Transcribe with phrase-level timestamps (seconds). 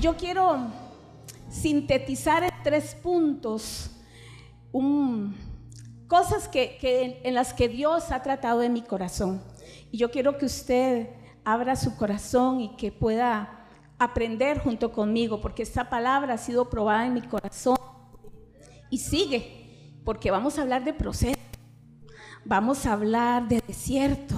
[0.00, 0.58] Yo quiero
[1.48, 3.90] sintetizar en tres puntos
[6.06, 9.42] cosas que, en las que Dios ha tratado en mi corazón.
[9.90, 11.08] Y yo quiero que usted
[11.44, 13.66] abra su corazón y que pueda
[13.98, 17.78] aprender junto conmigo, porque esta palabra ha sido probada en mi corazón
[18.90, 21.38] y sigue, porque vamos a hablar de proceso,
[22.44, 24.34] vamos a hablar de desierto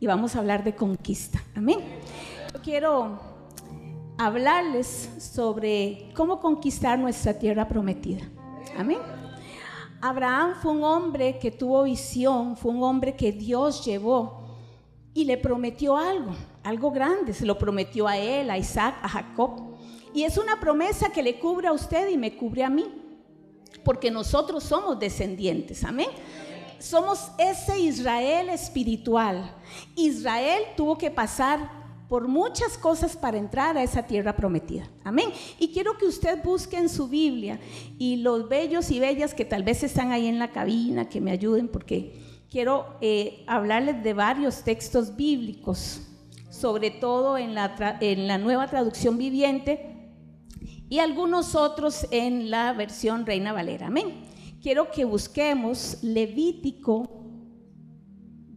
[0.00, 1.42] y vamos a hablar de conquista.
[1.54, 1.80] Amén.
[2.54, 3.31] Yo quiero
[4.18, 8.22] hablarles sobre cómo conquistar nuestra tierra prometida.
[8.76, 8.98] Amén.
[10.00, 14.42] Abraham fue un hombre que tuvo visión, fue un hombre que Dios llevó
[15.14, 16.32] y le prometió algo,
[16.64, 17.32] algo grande.
[17.32, 19.76] Se lo prometió a él, a Isaac, a Jacob.
[20.12, 22.86] Y es una promesa que le cubre a usted y me cubre a mí,
[23.84, 25.84] porque nosotros somos descendientes.
[25.84, 26.08] Amén
[26.82, 29.54] somos ese Israel espiritual.
[29.94, 31.81] Israel tuvo que pasar
[32.12, 34.86] por muchas cosas para entrar a esa tierra prometida.
[35.02, 35.30] Amén.
[35.58, 37.58] Y quiero que usted busque en su Biblia
[37.96, 41.30] y los bellos y bellas que tal vez están ahí en la cabina, que me
[41.30, 46.02] ayuden porque quiero eh, hablarles de varios textos bíblicos,
[46.50, 50.12] sobre todo en la, en la nueva traducción viviente
[50.90, 53.86] y algunos otros en la versión Reina Valera.
[53.86, 54.26] Amén.
[54.60, 57.24] Quiero que busquemos Levítico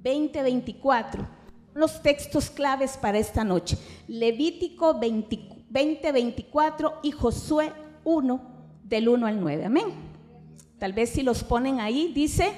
[0.04, 1.35] 2024
[1.76, 3.78] los textos claves para esta noche.
[4.08, 7.72] Levítico 20, 24 y Josué
[8.06, 8.42] 1
[8.82, 9.66] del 1 al 9.
[9.66, 9.86] Amén.
[10.80, 12.54] Tal vez si los ponen ahí, dice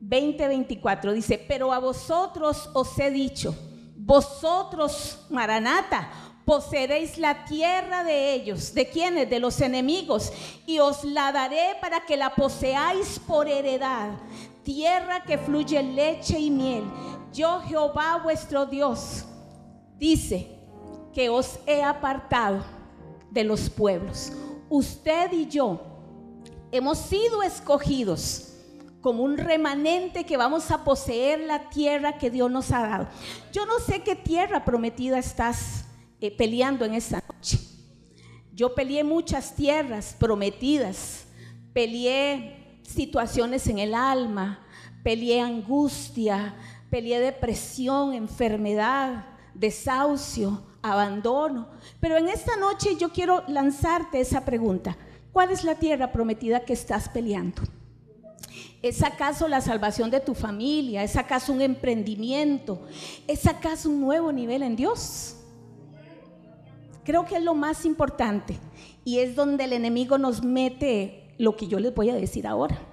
[0.00, 3.54] 20:24, dice, pero a vosotros os he dicho,
[3.96, 6.10] vosotros, Maranata,
[6.44, 9.28] poseeréis la tierra de ellos, ¿de quienes?
[9.28, 10.32] De los enemigos,
[10.66, 14.18] y os la daré para que la poseáis por heredad,
[14.64, 16.84] tierra que fluye leche y miel
[17.32, 19.24] yo Jehová vuestro Dios,
[19.98, 20.48] dice
[21.12, 22.64] que os he apartado
[23.30, 24.32] de los pueblos.
[24.68, 25.80] Usted y yo
[26.70, 28.46] hemos sido escogidos
[29.00, 33.08] como un remanente que vamos a poseer la tierra que Dios nos ha dado.
[33.52, 35.84] Yo no sé qué tierra prometida estás
[36.20, 37.58] eh, peleando en esta noche.
[38.52, 41.24] Yo peleé muchas tierras prometidas,
[41.72, 44.66] peleé situaciones en el alma,
[45.02, 46.54] peleé angustia,
[46.90, 51.68] peleé depresión, enfermedad, desahucio, abandono.
[52.00, 54.96] Pero en esta noche yo quiero lanzarte esa pregunta.
[55.32, 57.62] ¿Cuál es la tierra prometida que estás peleando?
[58.82, 61.04] ¿Es acaso la salvación de tu familia?
[61.04, 62.82] ¿Es acaso un emprendimiento?
[63.28, 65.36] ¿Es acaso un nuevo nivel en Dios?
[67.04, 68.58] Creo que es lo más importante
[69.04, 72.89] y es donde el enemigo nos mete lo que yo les voy a decir ahora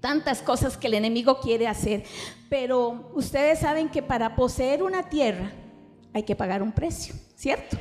[0.00, 2.04] tantas cosas que el enemigo quiere hacer.
[2.48, 5.52] Pero ustedes saben que para poseer una tierra
[6.12, 7.76] hay que pagar un precio, ¿cierto?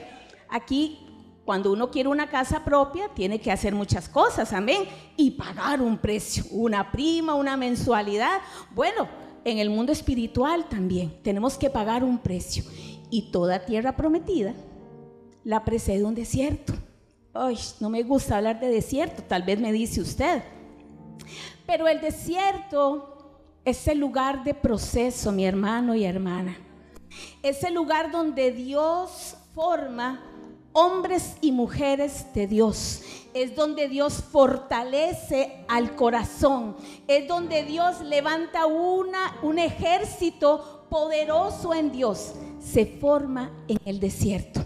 [0.49, 0.99] Aquí,
[1.45, 4.83] cuando uno quiere una casa propia, tiene que hacer muchas cosas, amén,
[5.15, 8.41] y pagar un precio, una prima, una mensualidad.
[8.71, 9.07] Bueno,
[9.45, 12.63] en el mundo espiritual también tenemos que pagar un precio.
[13.09, 14.53] Y toda tierra prometida
[15.45, 16.73] la precede un desierto.
[17.33, 20.43] Ay, no me gusta hablar de desierto, tal vez me dice usted.
[21.67, 23.17] Pero el desierto
[23.65, 26.57] es el lugar de proceso, mi hermano y hermana.
[27.43, 30.23] Es el lugar donde Dios forma
[30.71, 33.01] hombres y mujeres de Dios.
[33.33, 36.77] Es donde Dios fortalece al corazón.
[37.07, 42.35] Es donde Dios levanta una, un ejército poderoso en Dios.
[42.61, 44.63] Se forma en el desierto.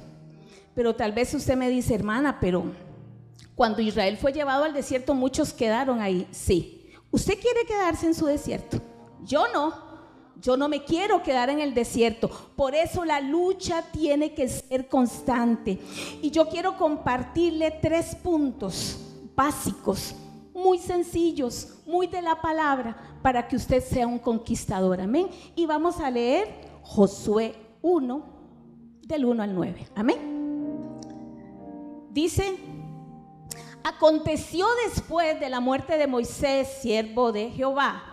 [0.75, 2.63] Pero tal vez usted me dice, hermana, pero
[3.55, 6.27] cuando Israel fue llevado al desierto, muchos quedaron ahí.
[6.31, 6.80] Sí,
[7.11, 8.79] Usted quiere quedarse en su desierto.
[9.23, 9.91] Yo no.
[10.41, 12.29] Yo no me quiero quedar en el desierto.
[12.55, 15.77] Por eso la lucha tiene que ser constante.
[16.21, 18.97] Y yo quiero compartirle tres puntos
[19.35, 20.15] básicos,
[20.53, 25.01] muy sencillos, muy de la palabra, para que usted sea un conquistador.
[25.01, 25.27] Amén.
[25.55, 26.47] Y vamos a leer
[26.81, 28.23] Josué 1,
[29.03, 29.87] del 1 al 9.
[29.95, 30.19] Amén.
[32.11, 32.57] Dice
[33.83, 38.03] Aconteció después de la muerte de Moisés, siervo de Jehová,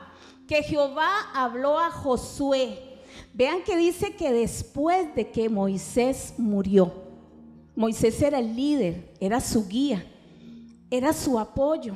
[0.47, 3.01] que Jehová habló a Josué.
[3.35, 6.93] Vean que dice que después de que Moisés murió,
[7.77, 10.05] Moisés era el líder, era su guía,
[10.91, 11.95] era su apoyo.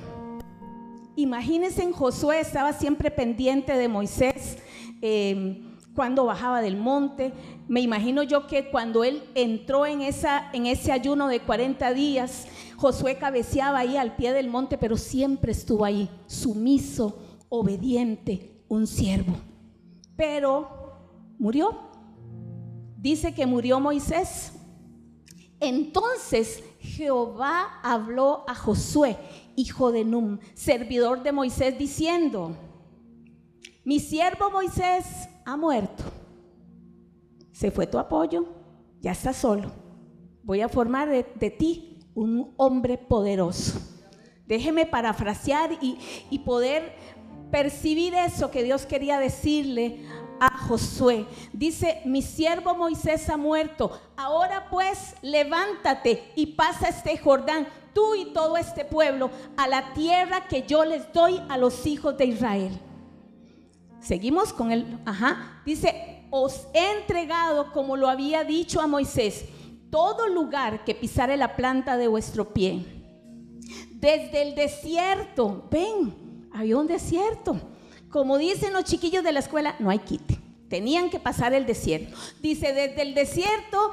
[1.17, 4.59] Imagínense en Josué, estaba siempre pendiente de Moisés.
[5.01, 7.33] Eh, cuando bajaba del monte.
[7.69, 12.47] Me imagino yo que cuando él entró en, esa, en ese ayuno de 40 días,
[12.83, 17.17] Josué cabeceaba ahí al pie del monte, pero siempre estuvo ahí, sumiso,
[17.49, 19.37] obediente, un siervo.
[20.17, 20.69] Pero
[21.39, 21.79] murió.
[22.97, 24.55] Dice que murió Moisés.
[25.61, 29.17] Entonces Jehová habló a Josué,
[29.55, 32.57] hijo de Num, servidor de Moisés, diciendo,
[33.85, 36.03] mi siervo Moisés ha muerto.
[37.53, 38.45] Se fue tu apoyo,
[39.01, 39.71] ya está solo.
[40.43, 43.81] Voy a formar de, de ti un hombre poderoso.
[44.47, 45.99] Déjeme parafrasear y,
[46.31, 46.95] y poder
[47.51, 50.05] percibir eso que Dios quería decirle
[50.41, 51.27] a Josué.
[51.53, 54.01] Dice, mi siervo Moisés ha muerto.
[54.17, 60.49] Ahora pues levántate y pasa este Jordán, tú y todo este pueblo, a la tierra
[60.49, 62.73] que yo les doy a los hijos de Israel.
[64.01, 69.45] Seguimos con el, ajá, dice, os he entregado como lo había dicho a Moisés,
[69.93, 72.83] todo lugar que pisare la planta de vuestro pie.
[73.91, 77.61] Desde el desierto, ven, había un desierto.
[78.09, 80.39] Como dicen los chiquillos de la escuela, no hay quite.
[80.71, 82.17] Tenían que pasar el desierto.
[82.41, 83.91] Dice, desde el desierto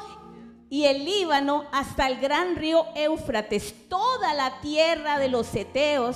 [0.70, 6.16] y el Líbano hasta el gran río Éufrates, toda la tierra de los Eteos.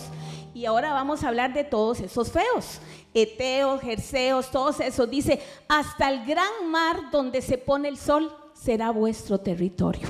[0.54, 2.80] Y ahora vamos a hablar de todos esos feos.
[3.14, 5.10] Eteos, Jerseos, todos esos.
[5.10, 8.34] Dice, hasta el gran mar donde se pone el sol
[8.64, 10.08] será vuestro territorio.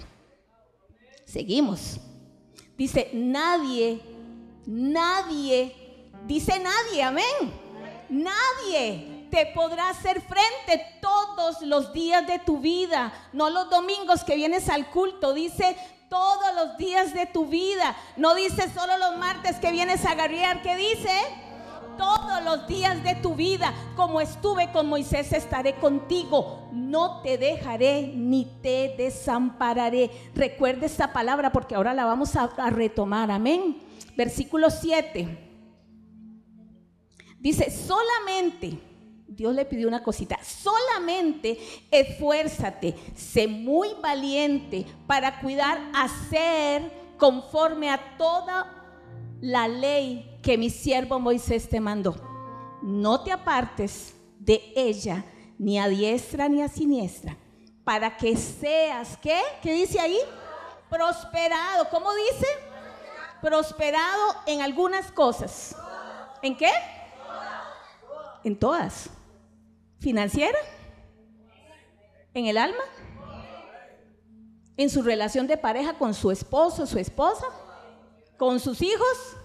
[1.25, 1.99] Seguimos.
[2.77, 3.99] Dice, nadie,
[4.65, 5.75] nadie,
[6.27, 7.63] dice nadie, amén.
[8.09, 14.35] Nadie te podrá hacer frente todos los días de tu vida, no los domingos que
[14.35, 15.75] vienes al culto, dice
[16.07, 20.61] todos los días de tu vida, no dice solo los martes que vienes a garrear,
[20.61, 21.09] ¿qué dice?
[21.97, 26.69] Todos los días de tu vida, como estuve con Moisés, estaré contigo.
[26.71, 30.11] No te dejaré ni te desampararé.
[30.35, 33.31] Recuerde esta palabra porque ahora la vamos a, a retomar.
[33.31, 33.77] Amén.
[34.15, 35.51] Versículo 7.
[37.39, 38.79] Dice, solamente,
[39.27, 41.59] Dios le pidió una cosita, solamente
[41.91, 48.82] esfuérzate, sé muy valiente para cuidar, hacer conforme a toda
[49.43, 52.15] la ley que mi siervo Moisés te mandó.
[52.81, 55.25] No te apartes de ella,
[55.59, 57.35] ni a diestra ni a siniestra,
[57.83, 59.41] para que seas, ¿qué?
[59.61, 60.17] ¿Qué dice ahí?
[60.89, 61.89] Prosperado.
[61.89, 62.47] ¿Cómo dice?
[63.41, 65.75] Prosperado en algunas cosas.
[66.41, 66.71] ¿En qué?
[68.45, 69.09] En todas.
[69.99, 70.57] ¿Financiera?
[72.33, 72.83] ¿En el alma?
[74.77, 77.45] ¿En su relación de pareja con su esposo, su esposa?
[78.37, 79.37] Con sus hijos,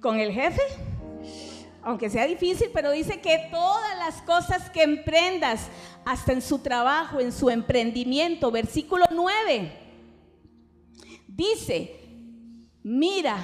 [0.00, 0.62] con el jefe,
[1.82, 5.68] aunque sea difícil, pero dice que todas las cosas que emprendas,
[6.04, 9.72] hasta en su trabajo, en su emprendimiento, versículo 9,
[11.28, 11.96] dice,
[12.82, 13.38] mira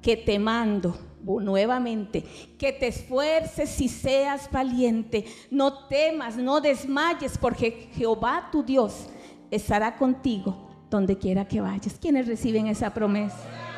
[0.00, 2.24] que te mando nuevamente,
[2.58, 9.08] que te esfuerces y seas valiente, no temas, no desmayes, porque Jehová tu Dios
[9.50, 11.98] estará contigo donde quiera que vayas.
[12.00, 13.71] ¿Quiénes reciben esa promesa?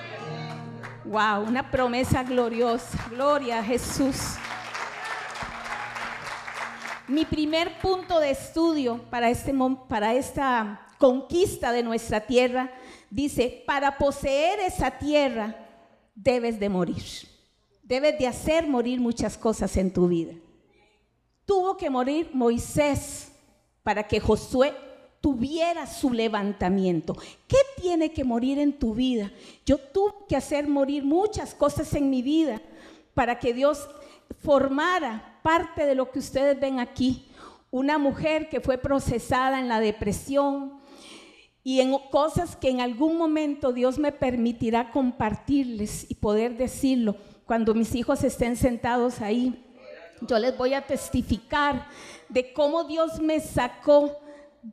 [1.05, 2.99] Wow, una promesa gloriosa.
[3.11, 4.17] Gloria a Jesús.
[7.07, 9.53] Mi primer punto de estudio para, este,
[9.87, 12.71] para esta conquista de nuestra tierra
[13.11, 15.55] dice, para poseer esa tierra
[16.15, 17.05] debes de morir.
[17.83, 20.33] Debes de hacer morir muchas cosas en tu vida.
[21.45, 23.31] Tuvo que morir Moisés
[23.83, 24.73] para que Josué
[25.25, 27.17] tuviera su levantamiento.
[27.49, 29.33] ¿Qué tiene que morir en tu vida?
[29.65, 32.61] Yo tuve que hacer morir muchas cosas en mi vida
[33.15, 33.89] para que Dios
[34.41, 37.27] formara parte de lo que ustedes ven aquí.
[37.71, 40.75] Una mujer que fue procesada en la depresión
[41.63, 47.17] y en cosas que en algún momento Dios me permitirá compartirles y poder decirlo
[47.47, 49.59] cuando mis hijos estén sentados ahí.
[50.21, 51.89] Yo les voy a testificar
[52.29, 54.19] de cómo Dios me sacó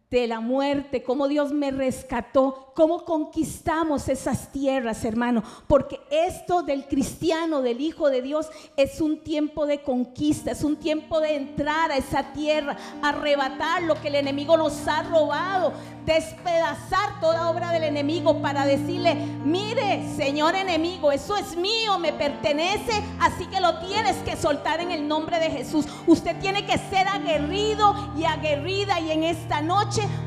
[0.09, 5.43] de la muerte, cómo Dios me rescató, cómo conquistamos esas tierras, hermano.
[5.67, 10.77] Porque esto del cristiano, del Hijo de Dios, es un tiempo de conquista, es un
[10.77, 15.73] tiempo de entrar a esa tierra, arrebatar lo que el enemigo nos ha robado,
[16.05, 23.03] despedazar toda obra del enemigo para decirle, mire, Señor enemigo, eso es mío, me pertenece,
[23.19, 25.85] así que lo tienes que soltar en el nombre de Jesús.
[26.07, 29.80] Usted tiene que ser aguerrido y aguerrida y en esta noche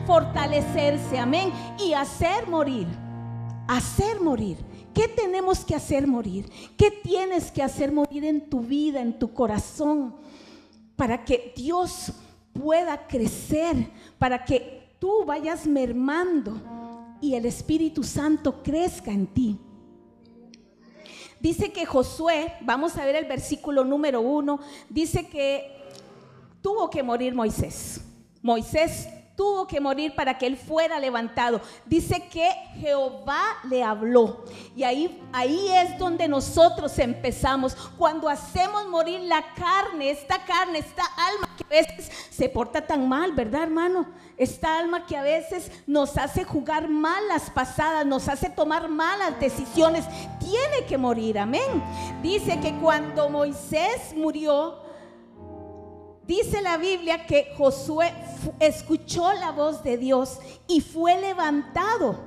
[0.07, 2.87] fortalecerse, amén, y hacer morir,
[3.69, 4.59] hacer morir.
[4.93, 6.49] ¿Qué tenemos que hacer morir?
[6.77, 10.15] ¿Qué tienes que hacer morir en tu vida, en tu corazón?
[10.97, 12.13] Para que Dios
[12.53, 16.61] pueda crecer, para que tú vayas mermando
[17.21, 19.59] y el Espíritu Santo crezca en ti.
[21.41, 25.77] Dice que Josué, vamos a ver el versículo número uno, dice que
[26.63, 28.01] tuvo que morir Moisés.
[28.41, 31.61] Moisés tuvo que morir para que él fuera levantado.
[31.85, 32.49] Dice que
[32.79, 34.45] Jehová le habló.
[34.77, 37.75] Y ahí, ahí es donde nosotros empezamos.
[37.97, 43.09] Cuando hacemos morir la carne, esta carne, esta alma que a veces se porta tan
[43.09, 44.07] mal, ¿verdad, hermano?
[44.37, 50.05] Esta alma que a veces nos hace jugar malas pasadas, nos hace tomar malas decisiones,
[50.39, 51.83] tiene que morir, amén.
[52.23, 54.84] Dice que cuando Moisés murió,
[56.27, 58.13] Dice la Biblia que Josué
[58.59, 62.19] escuchó la voz de Dios y fue levantado.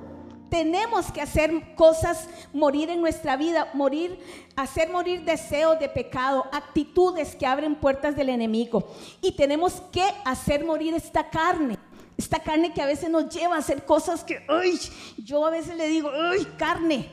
[0.51, 4.19] Tenemos que hacer cosas, morir en nuestra vida, morir,
[4.55, 8.87] hacer morir deseos de pecado, actitudes que abren puertas del enemigo.
[9.21, 11.77] Y tenemos que hacer morir esta carne.
[12.17, 14.79] Esta carne que a veces nos lleva a hacer cosas que, ay,
[15.17, 17.09] yo a veces le digo, ay, carne,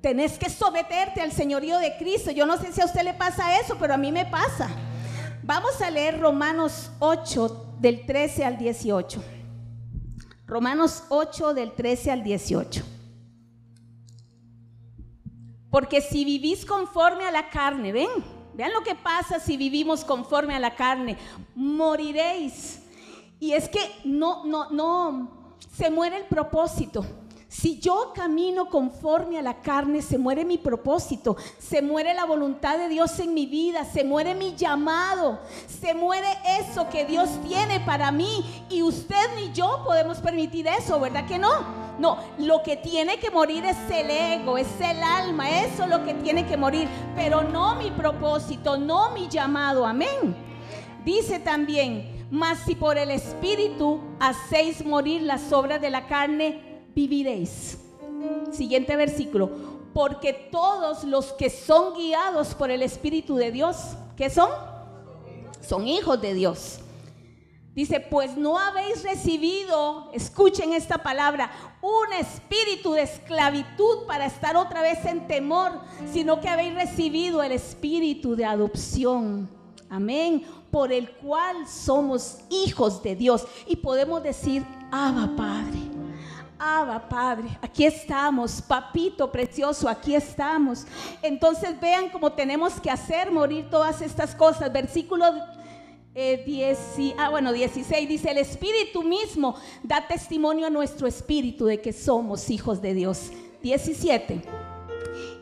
[0.00, 2.30] tenés que someterte al señorío de Cristo.
[2.30, 4.68] Yo no sé si a usted le pasa eso, pero a mí me pasa.
[5.52, 9.20] Vamos a leer Romanos 8 del 13 al 18.
[10.46, 12.84] Romanos 8 del 13 al 18.
[15.68, 18.10] Porque si vivís conforme a la carne, ven,
[18.54, 21.18] vean lo que pasa si vivimos conforme a la carne,
[21.56, 22.82] moriréis.
[23.40, 27.04] Y es que no, no, no, se muere el propósito.
[27.50, 32.78] Si yo camino conforme a la carne, se muere mi propósito, se muere la voluntad
[32.78, 36.28] de Dios en mi vida, se muere mi llamado, se muere
[36.60, 41.40] eso que Dios tiene para mí y usted ni yo podemos permitir eso, ¿verdad que
[41.40, 41.50] no?
[41.98, 46.04] No, lo que tiene que morir es el ego, es el alma, eso es lo
[46.04, 50.36] que tiene que morir, pero no mi propósito, no mi llamado, amén.
[51.04, 56.69] Dice también, mas si por el Espíritu hacéis morir las obras de la carne,
[57.00, 57.78] viviréis.
[58.50, 59.50] Siguiente versículo.
[59.94, 63.76] Porque todos los que son guiados por el Espíritu de Dios,
[64.16, 64.50] ¿qué son?
[65.60, 66.80] Son hijos de Dios.
[67.74, 74.82] Dice, pues no habéis recibido, escuchen esta palabra, un espíritu de esclavitud para estar otra
[74.82, 75.80] vez en temor,
[76.12, 79.48] sino que habéis recibido el espíritu de adopción.
[79.88, 80.44] Amén.
[80.70, 83.46] Por el cual somos hijos de Dios.
[83.66, 85.99] Y podemos decir, Abba Padre.
[86.62, 90.86] Abba, Padre, aquí estamos, papito precioso, aquí estamos.
[91.22, 94.70] Entonces vean cómo tenemos que hacer morir todas estas cosas.
[94.70, 95.24] Versículo
[96.12, 96.44] 10,
[96.98, 101.94] eh, ah, bueno, 16 dice, el Espíritu mismo da testimonio a nuestro espíritu de que
[101.94, 103.30] somos hijos de Dios.
[103.62, 104.42] 17.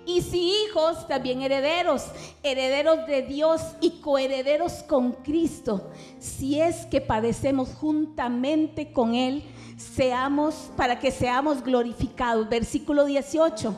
[0.06, 2.06] Y si hijos, también herederos,
[2.44, 9.42] herederos de Dios y coherederos con Cristo, si es que padecemos juntamente con Él
[9.78, 12.48] seamos, para que seamos glorificados.
[12.48, 13.74] Versículo 18.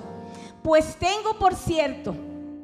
[0.63, 2.15] Pues tengo por cierto,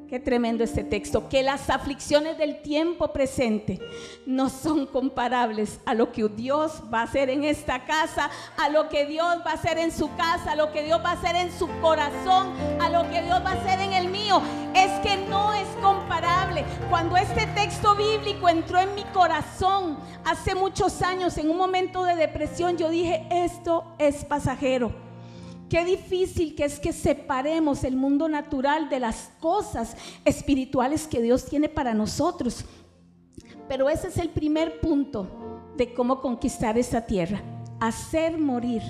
[0.08, 3.80] qué tremendo este texto, que las aflicciones del tiempo presente
[4.24, 8.88] no son comparables a lo que Dios va a hacer en esta casa, a lo
[8.88, 11.36] que Dios va a hacer en su casa, a lo que Dios va a hacer
[11.36, 14.40] en su corazón, a lo que Dios va a hacer en el mío.
[14.74, 16.64] Es que no es comparable.
[16.88, 22.14] Cuando este texto bíblico entró en mi corazón hace muchos años, en un momento de
[22.14, 25.05] depresión, yo dije, esto es pasajero
[25.68, 31.46] Qué difícil que es que separemos el mundo natural de las cosas espirituales que Dios
[31.46, 32.64] tiene para nosotros.
[33.68, 37.42] Pero ese es el primer punto de cómo conquistar esta tierra.
[37.80, 38.82] Hacer morir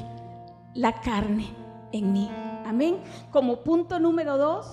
[0.75, 1.49] la carne
[1.92, 2.30] en mí.
[2.66, 2.99] Amén.
[3.30, 4.66] Como punto número dos,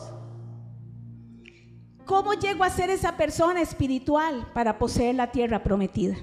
[2.06, 6.16] ¿cómo llego a ser esa persona espiritual para poseer la tierra prometida?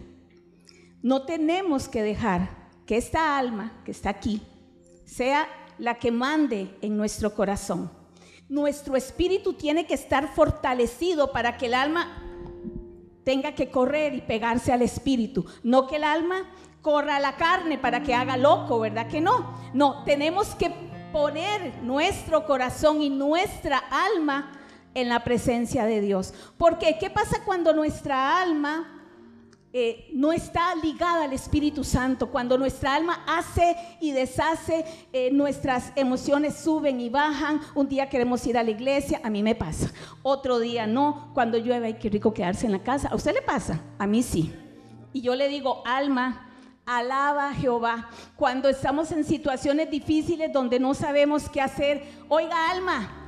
[1.03, 2.51] No tenemos que dejar
[2.85, 4.43] que esta alma que está aquí
[5.07, 5.49] sea
[5.81, 7.91] la que mande en nuestro corazón.
[8.49, 12.23] Nuestro espíritu tiene que estar fortalecido para que el alma
[13.25, 16.51] tenga que correr y pegarse al espíritu, no que el alma
[16.83, 19.55] corra a la carne para que haga loco, ¿verdad que no?
[19.75, 20.73] No, tenemos que
[21.13, 24.53] poner nuestro corazón y nuestra alma
[24.95, 26.35] en la presencia de Dios.
[26.57, 29.00] Porque, ¿qué pasa cuando nuestra alma
[29.73, 32.31] eh, no está ligada al Espíritu Santo.
[32.31, 37.61] Cuando nuestra alma hace y deshace, eh, nuestras emociones suben y bajan.
[37.75, 39.93] Un día queremos ir a la iglesia, a mí me pasa.
[40.23, 41.31] Otro día no.
[41.35, 43.09] Cuando llueve, hay que rico quedarse en la casa.
[43.09, 43.81] ¿A usted le pasa?
[43.99, 44.53] A mí sí.
[45.13, 46.49] Y yo le digo, alma,
[46.85, 48.11] alaba a Jehová.
[48.35, 53.20] Cuando estamos en situaciones difíciles donde no sabemos qué hacer, oiga, alma,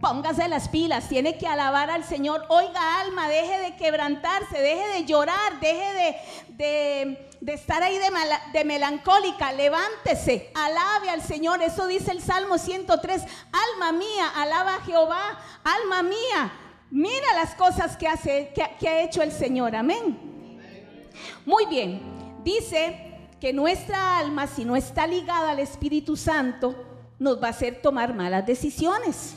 [0.00, 2.44] Póngase las pilas, tiene que alabar al Señor.
[2.48, 6.16] Oiga alma, deje de quebrantarse, deje de llorar, deje
[6.50, 8.08] de, estar ahí de,
[8.52, 11.62] de, melancólica, levántese, alabe al Señor.
[11.62, 13.24] Eso dice el Salmo 103.
[13.72, 16.52] Alma mía, alaba a Jehová, alma mía,
[16.90, 19.74] mira las cosas que, hace, que ha hecho el Señor.
[19.74, 20.16] Amén.
[21.44, 22.00] Muy bien,
[22.44, 26.84] dice que nuestra alma, si no está ligada al Espíritu Santo,
[27.18, 29.34] nos va a hacer tomar malas decisiones.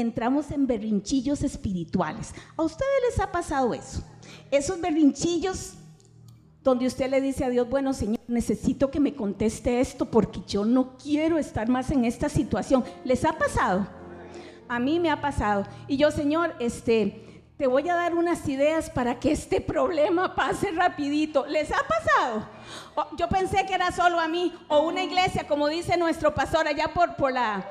[0.00, 2.32] Entramos en berrinchillos espirituales.
[2.56, 4.02] ¿A ustedes les ha pasado eso?
[4.50, 5.74] Esos berrinchillos
[6.62, 10.64] donde usted le dice a Dios, bueno Señor, necesito que me conteste esto porque yo
[10.64, 12.84] no quiero estar más en esta situación.
[13.04, 13.86] ¿Les ha pasado?
[14.68, 15.66] A mí me ha pasado.
[15.88, 20.70] Y yo, Señor, este, te voy a dar unas ideas para que este problema pase
[20.70, 21.46] rapidito.
[21.46, 22.48] ¿Les ha pasado?
[23.16, 26.88] yo pensé que era solo a mí o una iglesia, como dice nuestro pastor allá
[26.94, 27.66] por, por la,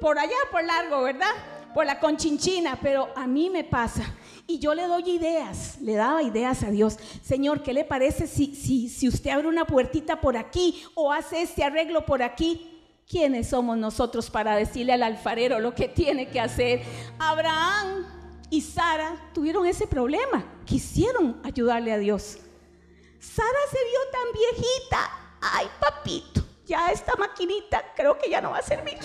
[0.00, 1.32] por allá por largo, ¿verdad?
[1.74, 4.02] Por la conchinchina, pero a mí me pasa.
[4.46, 6.98] Y yo le doy ideas, le daba ideas a Dios.
[7.22, 11.42] Señor, ¿qué le parece si, si, si usted abre una puertita por aquí o hace
[11.42, 12.66] este arreglo por aquí?
[13.08, 16.82] ¿Quiénes somos nosotros para decirle al alfarero lo que tiene que hacer?
[17.18, 18.06] Abraham
[18.50, 22.38] y Sara tuvieron ese problema, quisieron ayudarle a Dios.
[23.20, 25.10] Sara se vio tan viejita,
[25.40, 28.96] ay papito, ya esta maquinita creo que ya no va a servir.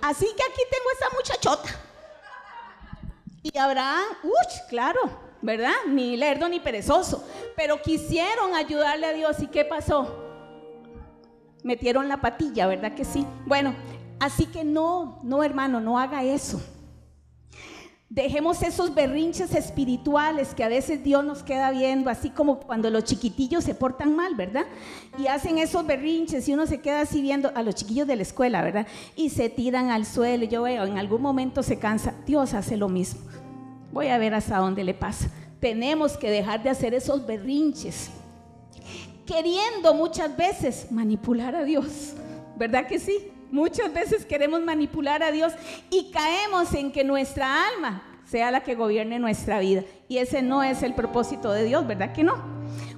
[0.00, 1.68] Así que aquí tengo esa muchachota.
[3.42, 5.00] Y Abraham, uy, claro,
[5.42, 5.74] ¿verdad?
[5.86, 7.22] Ni lerdo ni perezoso.
[7.54, 9.40] Pero quisieron ayudarle a Dios.
[9.40, 10.24] ¿Y qué pasó?
[11.62, 13.26] Metieron la patilla, ¿verdad que sí?
[13.44, 13.74] Bueno,
[14.18, 16.60] así que no, no hermano, no haga eso.
[18.10, 23.04] Dejemos esos berrinches espirituales que a veces Dios nos queda viendo, así como cuando los
[23.04, 24.64] chiquitillos se portan mal, ¿verdad?
[25.18, 28.22] Y hacen esos berrinches y uno se queda así viendo a los chiquillos de la
[28.22, 28.86] escuela, ¿verdad?
[29.14, 30.46] Y se tiran al suelo.
[30.46, 32.14] Yo veo, en algún momento se cansa.
[32.24, 33.20] Dios hace lo mismo.
[33.92, 35.30] Voy a ver hasta dónde le pasa.
[35.60, 38.08] Tenemos que dejar de hacer esos berrinches,
[39.26, 42.14] queriendo muchas veces manipular a Dios,
[42.56, 43.32] ¿verdad que sí?
[43.50, 45.52] Muchas veces queremos manipular a Dios
[45.90, 49.82] y caemos en que nuestra alma sea la que gobierne nuestra vida.
[50.08, 52.36] Y ese no es el propósito de Dios, ¿verdad que no?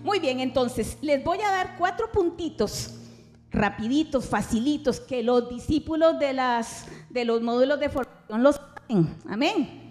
[0.03, 2.97] Muy bien, entonces les voy a dar cuatro puntitos
[3.51, 9.17] rapiditos, facilitos, que los discípulos de, las, de los módulos de formación los saben.
[9.29, 9.90] Amén.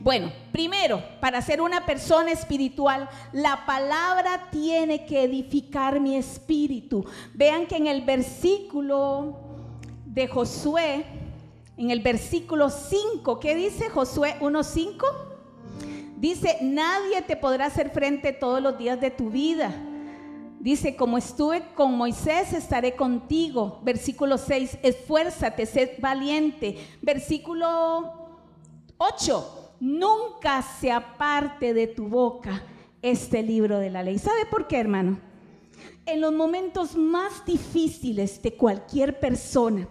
[0.00, 7.04] Bueno, primero, para ser una persona espiritual, la palabra tiene que edificar mi espíritu.
[7.34, 9.36] Vean que en el versículo
[10.06, 11.04] de Josué,
[11.76, 15.04] en el versículo 5, ¿qué dice Josué 1.5?
[16.16, 19.70] Dice, nadie te podrá hacer frente todos los días de tu vida.
[20.60, 23.80] Dice, como estuve con Moisés, estaré contigo.
[23.82, 26.78] Versículo 6, esfuérzate, sé valiente.
[27.02, 28.38] Versículo
[28.96, 32.62] 8, nunca se aparte de tu boca
[33.02, 34.18] este libro de la ley.
[34.18, 35.18] ¿Sabe por qué, hermano?
[36.06, 39.88] En los momentos más difíciles de cualquier persona,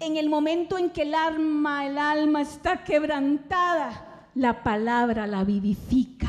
[0.00, 6.28] en el momento en que el alma, el alma está quebrantada, la palabra la vivifica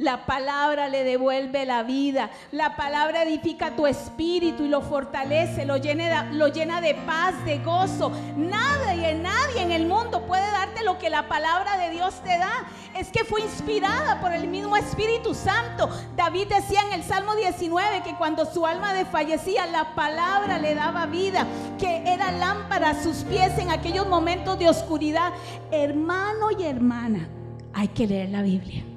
[0.00, 2.30] la palabra le devuelve la vida.
[2.52, 8.10] La palabra edifica tu espíritu y lo fortalece, lo llena, de, paz, de gozo.
[8.34, 12.64] Nadie, nadie en el mundo puede darte lo que la palabra de Dios te da.
[12.96, 15.90] Es que fue inspirada por el mismo Espíritu Santo.
[16.16, 21.04] David decía en el Salmo 19 que cuando su alma desfallecía, la palabra le daba
[21.06, 21.46] vida,
[21.78, 25.34] que era lámpara a sus pies en aquellos momentos de oscuridad.
[25.70, 27.28] Hermano y hermana,
[27.74, 28.89] hay que leer la Biblia.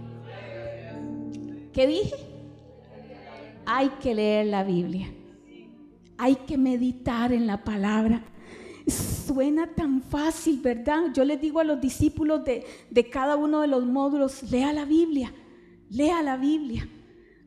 [1.73, 2.15] ¿Qué dije?
[3.65, 5.12] Hay que leer la Biblia.
[6.17, 8.23] Hay que meditar en la palabra.
[8.88, 11.05] Suena tan fácil, ¿verdad?
[11.13, 14.86] Yo les digo a los discípulos de, de cada uno de los módulos, lea la
[14.86, 15.33] Biblia,
[15.89, 16.88] lea la Biblia.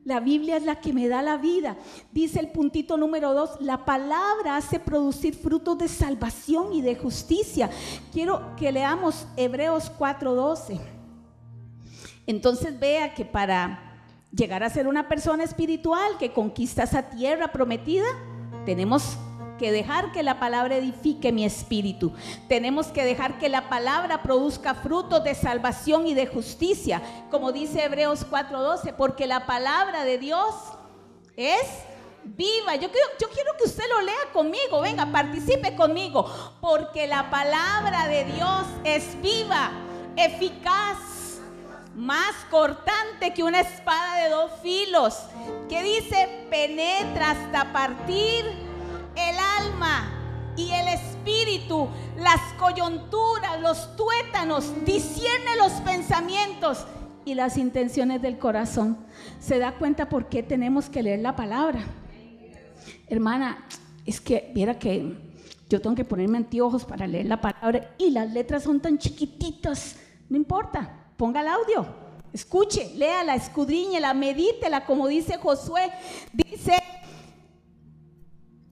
[0.04, 1.76] La Biblia es la que me da la vida.
[2.12, 7.70] Dice el puntito número dos, la palabra hace producir frutos de salvación y de justicia.
[8.12, 10.80] Quiero que leamos Hebreos 4:12.
[12.26, 13.85] Entonces vea que para
[14.32, 18.06] llegar a ser una persona espiritual que conquista esa tierra prometida,
[18.64, 19.16] tenemos
[19.58, 22.12] que dejar que la palabra edifique mi espíritu.
[22.48, 27.84] Tenemos que dejar que la palabra produzca frutos de salvación y de justicia, como dice
[27.84, 30.54] Hebreos 4:12, porque la palabra de Dios
[31.36, 31.66] es
[32.24, 32.74] viva.
[32.74, 36.26] Yo quiero, yo quiero que usted lo lea conmigo, venga, participe conmigo,
[36.60, 39.70] porque la palabra de Dios es viva,
[40.16, 41.15] eficaz
[41.96, 45.18] más cortante que una espada de dos filos,
[45.68, 48.44] que dice, penetra hasta partir
[49.16, 50.12] el alma
[50.56, 56.86] y el espíritu, las coyunturas, los tuétanos, discierne los pensamientos
[57.24, 58.98] y las intenciones del corazón.
[59.40, 61.80] ¿Se da cuenta por qué tenemos que leer la palabra?
[63.08, 63.66] Hermana,
[64.04, 65.16] es que viera que
[65.68, 69.96] yo tengo que ponerme anteojos para leer la palabra y las letras son tan chiquititas.
[70.28, 71.86] No importa, Ponga el audio,
[72.32, 75.90] escuche, léala, escudriñela, medítela, como dice Josué.
[76.32, 76.74] Dice,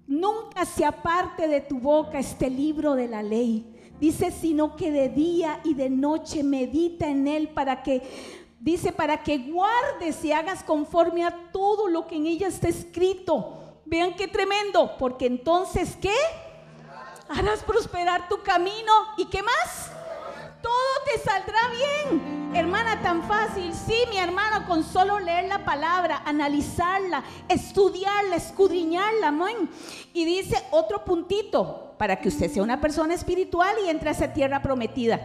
[0.07, 3.71] Nunca se aparte de tu boca este libro de la ley.
[3.99, 8.03] Dice, sino que de día y de noche medita en él para que,
[8.61, 13.81] dice, para que guardes y hagas conforme a todo lo que en ella está escrito.
[13.87, 16.15] Vean qué tremendo, porque entonces, ¿qué?
[17.29, 19.91] Harás prosperar tu camino y qué más?
[20.65, 20.73] Todo
[21.05, 22.55] te saldrá bien.
[22.55, 23.75] Hermana, tan fácil.
[23.75, 29.29] Sí, mi hermano, con solo leer la palabra, analizarla, estudiarla, escudriñarla.
[29.29, 29.69] Amén.
[30.15, 34.33] Y dice otro puntito para que usted sea una persona espiritual y entre a esa
[34.33, 35.21] tierra prometida.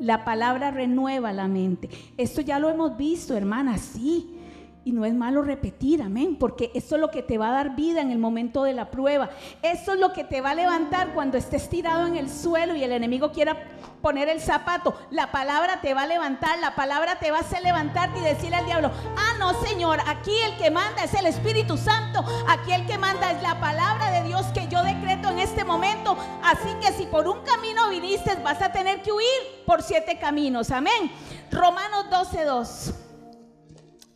[0.00, 1.88] La palabra renueva la mente.
[2.16, 4.39] Esto ya lo hemos visto, hermana, sí.
[4.82, 7.76] Y no es malo repetir, amén, porque eso es lo que te va a dar
[7.76, 9.28] vida en el momento de la prueba.
[9.62, 12.82] Eso es lo que te va a levantar cuando estés tirado en el suelo y
[12.82, 13.58] el enemigo quiera
[14.00, 14.94] poner el zapato.
[15.10, 18.56] La palabra te va a levantar, la palabra te va a hacer levantarte y decirle
[18.56, 22.86] al diablo, ah, no, Señor, aquí el que manda es el Espíritu Santo, aquí el
[22.86, 26.16] que manda es la palabra de Dios que yo decreto en este momento.
[26.42, 29.26] Así que si por un camino viniste, vas a tener que huir
[29.66, 31.12] por siete caminos, amén.
[31.50, 33.09] Romanos 12.2.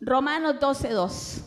[0.05, 1.41] Romanos 12.2.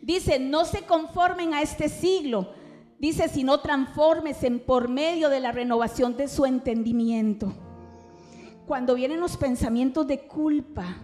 [0.00, 2.54] Dice, no se conformen a este siglo.
[3.00, 7.52] Dice, sino transformes en por medio de la renovación de su entendimiento.
[8.64, 10.98] Cuando vienen los pensamientos de culpa,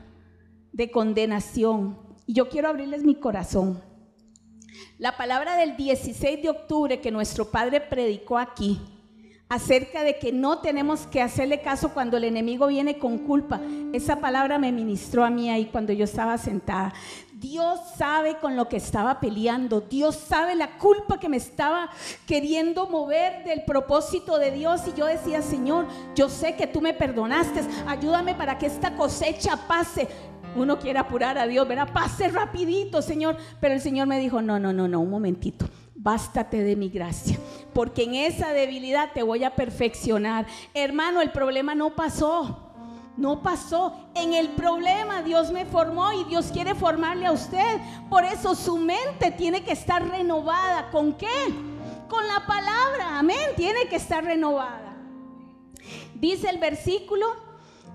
[0.72, 3.82] de condenación, y yo quiero abrirles mi corazón.
[4.96, 8.80] La palabra del 16 de octubre que nuestro Padre predicó aquí,
[9.48, 13.60] acerca de que no tenemos que hacerle caso cuando el enemigo viene con culpa.
[13.92, 16.92] Esa palabra me ministró a mí ahí cuando yo estaba sentada.
[17.32, 19.80] Dios sabe con lo que estaba peleando.
[19.80, 21.88] Dios sabe la culpa que me estaba
[22.26, 24.82] queriendo mover del propósito de Dios.
[24.88, 27.60] Y yo decía, Señor, yo sé que tú me perdonaste.
[27.86, 30.08] Ayúdame para que esta cosecha pase.
[30.56, 31.92] Uno quiere apurar a Dios, ¿verdad?
[31.92, 33.36] Pase rapidito, Señor.
[33.60, 35.66] Pero el Señor me dijo, no, no, no, no, un momentito
[35.98, 37.38] bástate de mi gracia,
[37.74, 40.46] porque en esa debilidad te voy a perfeccionar.
[40.72, 42.64] Hermano, el problema no pasó.
[43.16, 44.08] No pasó.
[44.14, 47.80] En el problema Dios me formó y Dios quiere formarle a usted.
[48.08, 50.88] Por eso su mente tiene que estar renovada.
[50.92, 51.26] ¿Con qué?
[52.08, 53.18] Con la palabra.
[53.18, 53.50] Amén.
[53.56, 54.96] Tiene que estar renovada.
[56.14, 57.26] Dice el versículo,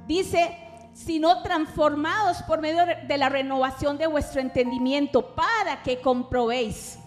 [0.07, 0.57] dice,
[0.93, 6.99] sino transformados por medio de la renovación de vuestro entendimiento para que comprobéis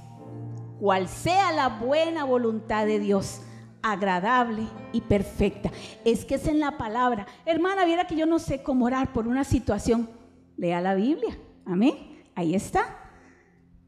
[0.79, 3.43] cual sea la buena voluntad de Dios,
[3.83, 4.63] agradable
[4.93, 5.71] y perfecta.
[6.05, 7.27] Es que es en la palabra.
[7.45, 10.09] Hermana, viera que yo no sé cómo orar por una situación.
[10.57, 11.39] Lea la Biblia.
[11.65, 12.25] Amén.
[12.35, 13.06] Ahí está.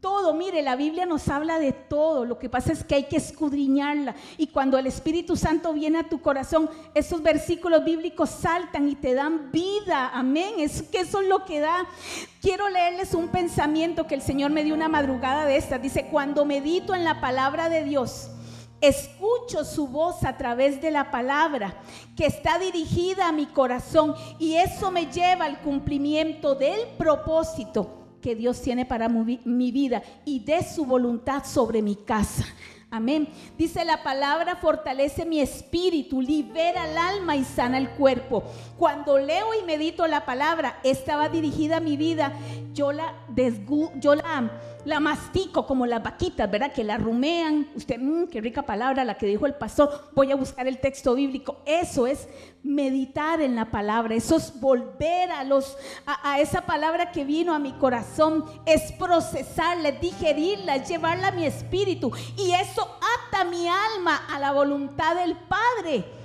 [0.01, 2.25] Todo, mire, la Biblia nos habla de todo.
[2.25, 4.15] Lo que pasa es que hay que escudriñarla.
[4.37, 9.15] Y cuando el Espíritu Santo viene a tu corazón, esos versículos bíblicos saltan y te
[9.15, 10.11] dan vida.
[10.15, 10.55] Amén.
[10.59, 11.85] Es que eso es lo que da.
[12.41, 15.79] Quiero leerles un pensamiento que el Señor me dio una madrugada de esta.
[15.79, 18.31] Dice, cuando medito en la palabra de Dios,
[18.81, 21.75] escucho su voz a través de la palabra
[22.17, 28.35] que está dirigida a mi corazón y eso me lleva al cumplimiento del propósito que
[28.35, 32.45] Dios tiene para mi vida y de su voluntad sobre mi casa.
[32.91, 33.29] Amén.
[33.59, 38.45] Dice la palabra, fortalece mi espíritu, libera el alma y sana el cuerpo.
[38.79, 42.33] Cuando leo y medito la palabra, estaba dirigida a mi vida,
[42.79, 44.51] yo la, desgu yo la
[44.85, 46.73] la mastico como las vaquitas, ¿verdad?
[46.73, 47.69] Que la rumean.
[47.75, 50.11] Usted, mmm, qué rica palabra la que dijo el pastor.
[50.15, 51.59] Voy a buscar el texto bíblico.
[51.67, 52.29] Eso es
[52.63, 54.15] meditar en la palabra.
[54.15, 58.45] Eso es volver a, los, a, esa palabra que vino a mi corazón.
[58.65, 62.11] Es procesarla, digerirla, llevarla a mi espíritu.
[62.37, 66.18] Y eso ata mi alma a la voluntad del Padre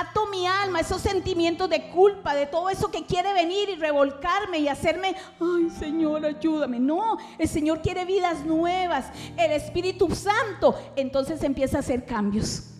[0.00, 4.58] ato mi alma, esos sentimientos de culpa, de todo eso que quiere venir y revolcarme
[4.58, 6.80] y hacerme, ay Señor, ayúdame.
[6.80, 10.74] No, el Señor quiere vidas nuevas, el Espíritu Santo.
[10.96, 12.70] Entonces empieza a hacer cambios.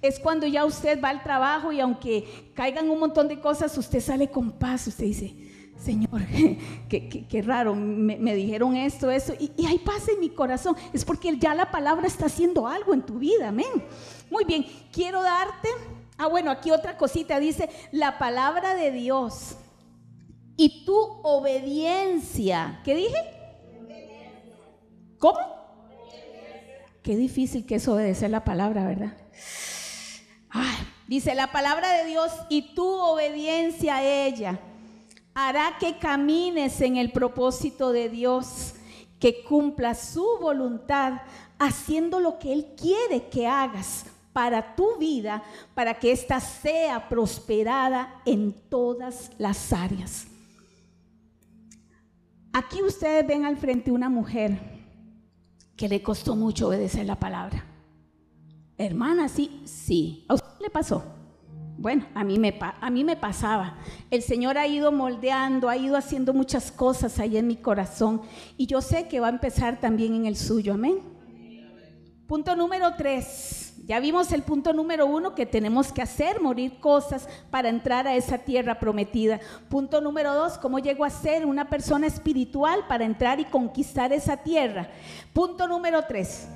[0.00, 4.00] Es cuando ya usted va al trabajo y aunque caigan un montón de cosas, usted
[4.00, 5.36] sale con paz, usted dice,
[5.76, 6.22] Señor,
[6.88, 10.74] qué, raro, me, dijeron esto, eso, y, y hay paz en mi corazón.
[10.94, 13.84] Es porque ya la palabra está haciendo algo en tu vida, amén.
[14.30, 15.68] Muy bien, quiero darte
[16.22, 19.56] Ah, bueno, aquí otra cosita dice, la palabra de Dios
[20.56, 22.80] y tu obediencia.
[22.84, 23.18] ¿Qué dije?
[25.18, 25.40] ¿Cómo?
[27.02, 29.16] Qué difícil que es obedecer la palabra, ¿verdad?
[31.08, 34.60] dice la palabra de Dios y tu obediencia a ella
[35.34, 38.74] hará que camines en el propósito de Dios,
[39.18, 41.22] que cumpla su voluntad,
[41.58, 45.42] haciendo lo que Él quiere que hagas para tu vida,
[45.74, 50.26] para que ésta sea prosperada en todas las áreas.
[52.52, 54.58] Aquí ustedes ven al frente una mujer
[55.76, 57.64] que le costó mucho obedecer la palabra.
[58.76, 60.24] Hermana, sí, sí.
[60.28, 61.02] ¿A usted le pasó?
[61.78, 63.78] Bueno, a mí, me, a mí me pasaba.
[64.10, 68.22] El Señor ha ido moldeando, ha ido haciendo muchas cosas ahí en mi corazón.
[68.56, 70.74] Y yo sé que va a empezar también en el suyo.
[70.74, 71.00] Amén.
[72.26, 73.61] Punto número tres.
[73.84, 78.14] Ya vimos el punto número uno que tenemos que hacer, morir cosas para entrar a
[78.14, 79.40] esa tierra prometida.
[79.68, 84.36] Punto número dos, cómo llego a ser una persona espiritual para entrar y conquistar esa
[84.36, 84.88] tierra.
[85.32, 86.46] Punto número tres,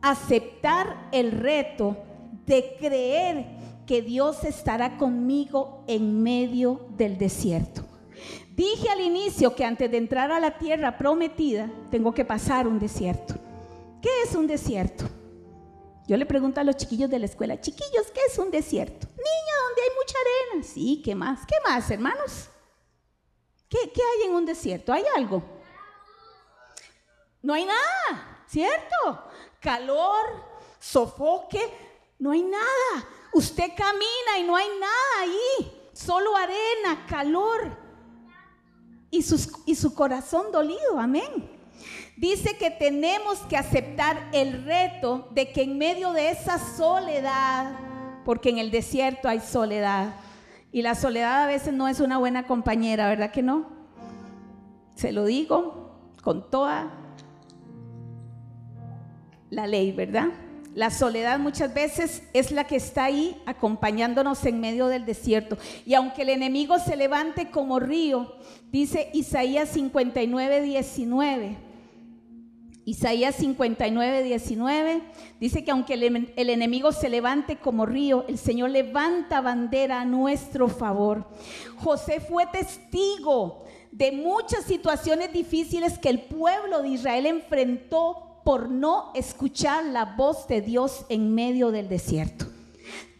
[0.00, 1.96] aceptar el reto
[2.46, 3.44] de creer
[3.84, 7.82] que Dios estará conmigo en medio del desierto.
[8.54, 12.78] Dije al inicio que antes de entrar a la tierra prometida, tengo que pasar un
[12.78, 13.34] desierto.
[14.00, 15.06] ¿Qué es un desierto?
[16.12, 19.06] Yo le pregunto a los chiquillos de la escuela, chiquillos, ¿qué es un desierto?
[19.06, 20.62] Niño, donde hay mucha arena.
[20.62, 21.40] Sí, ¿qué más?
[21.46, 22.50] ¿Qué más, hermanos?
[23.66, 24.92] ¿Qué, ¿Qué, hay en un desierto?
[24.92, 25.42] ¿Hay algo?
[27.40, 29.24] No hay nada, ¿cierto?
[29.58, 30.44] Calor,
[30.78, 31.62] sofoque,
[32.18, 33.08] no hay nada.
[33.32, 37.74] Usted camina y no hay nada ahí, solo arena, calor
[39.10, 39.24] y,
[39.64, 41.51] y su corazón dolido, amén.
[42.16, 47.72] Dice que tenemos que aceptar el reto de que en medio de esa soledad,
[48.24, 50.14] porque en el desierto hay soledad,
[50.70, 53.66] y la soledad a veces no es una buena compañera, ¿verdad que no?
[54.94, 55.90] Se lo digo
[56.22, 56.92] con toda
[59.50, 60.28] la ley, ¿verdad?
[60.74, 65.58] La soledad muchas veces es la que está ahí acompañándonos en medio del desierto.
[65.84, 68.34] Y aunque el enemigo se levante como río,
[68.70, 71.71] dice Isaías 59, 19.
[72.84, 75.02] Isaías 59, 19
[75.38, 80.04] dice que aunque el, el, enemigo se levante como río, el Señor levanta bandera a
[80.04, 81.28] nuestro favor.
[81.76, 89.12] José fue testigo de muchas situaciones difíciles que el pueblo de Israel enfrentó por no
[89.14, 92.51] escuchar la voz de Dios en medio del desierto.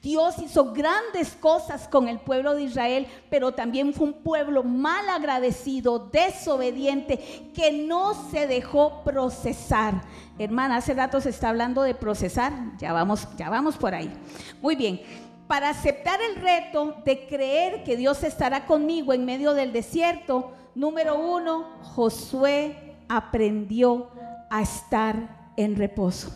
[0.03, 5.09] Dios hizo grandes cosas con el pueblo de Israel, pero también fue un pueblo mal
[5.09, 7.19] agradecido, desobediente,
[7.55, 10.03] que no se dejó procesar.
[10.41, 14.13] Hermana, hace rato se está hablando de procesar, ya vamos, ya vamos por ahí.
[14.61, 15.01] Muy bien,
[15.47, 21.17] para aceptar el reto de creer que Dios estará conmigo en medio del desierto, número
[21.17, 24.11] uno, Josué aprendió
[24.51, 26.33] a estar en reposo.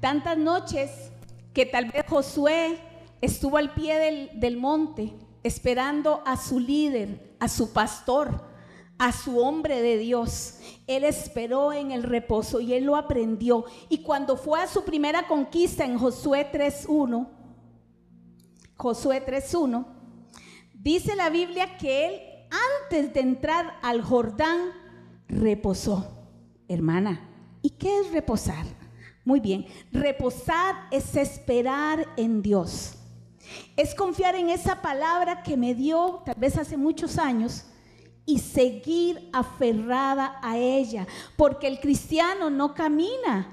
[0.00, 0.90] Tantas noches
[1.54, 2.78] que tal vez Josué
[3.20, 8.44] estuvo al pie del, monte esperando a su líder, a su pastor,
[8.98, 10.58] a su hombre de Dios.
[10.86, 13.64] Él esperó en el reposo y él lo aprendió.
[13.88, 17.28] Y cuando fue a su primera conquista en Josué 3.1,
[18.76, 19.86] Josué 3.1,
[20.74, 22.20] dice la Biblia que él
[22.84, 24.72] antes de entrar al Jordán
[25.28, 26.26] reposó
[26.68, 27.30] hermana.
[27.62, 28.83] ¿Y qué es reposar?
[29.24, 32.96] Muy bien, reposar es esperar en Dios.
[33.76, 37.66] Es confiar en esa palabra que me dio tal vez hace muchos años
[38.26, 41.06] y seguir aferrada a ella,
[41.36, 43.48] porque el cristiano no camina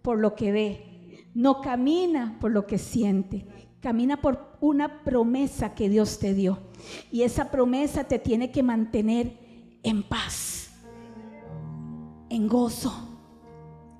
[0.00, 3.46] por lo que ve, no camina por lo que siente,
[3.80, 6.58] camina por una promesa que Dios te dio.
[7.10, 9.38] Y esa promesa te tiene que mantener
[9.82, 10.62] en paz
[12.32, 12.92] en gozo,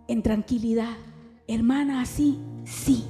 [0.08, 0.96] en tranquilidad.
[1.46, 3.04] Hermana, así, sí.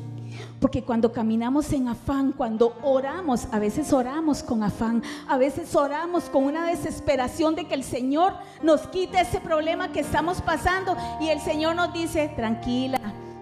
[0.60, 6.24] Porque cuando caminamos en afán, cuando oramos, a veces oramos con afán, a veces oramos
[6.24, 11.28] con una desesperación de que el Señor nos quite ese problema que estamos pasando y
[11.28, 13.00] el Señor nos dice, tranquila,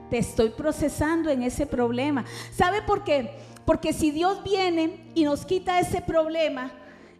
[0.08, 2.24] te estoy procesando en ese problema.
[2.52, 3.38] ¿Sabe por qué?
[3.66, 6.72] Porque si Dios viene y nos quita ese problema,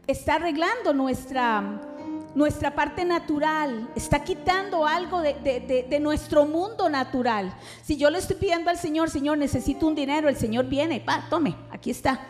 [0.07, 1.90] está arreglando nuestra
[2.35, 7.55] nuestra parte natural, está quitando algo de, nuestro mundo natural.
[7.83, 11.27] Si yo le estoy pidiendo al Señor, Señor, necesito un dinero, el Señor viene, va,
[11.29, 12.21] tome, aquí está.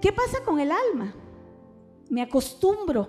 [0.00, 1.14] ¿Qué pasa con el alma?
[2.10, 3.08] Me acostumbro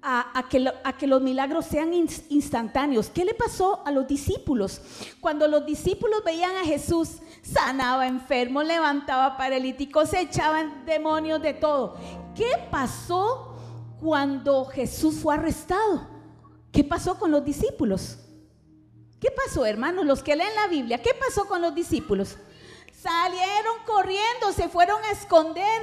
[0.00, 3.10] a, que a, que los milagros sean instantáneos.
[3.10, 4.80] ¿Qué le pasó a los discípulos?
[5.20, 11.96] Cuando los discípulos veían a Jesús, sanaba enfermos, levantaba paralíticos, echaban demonios de todo.
[12.36, 13.57] ¿Qué pasó
[14.00, 16.06] cuando Jesús fue arrestado.
[16.72, 18.18] ¿Qué pasó con los discípulos?
[19.20, 20.04] ¿Qué pasó, hermanos?
[20.04, 22.36] Los que leen la Biblia, ¿qué pasó con los discípulos?
[22.92, 25.82] Salieron corriendo, se fueron a esconder,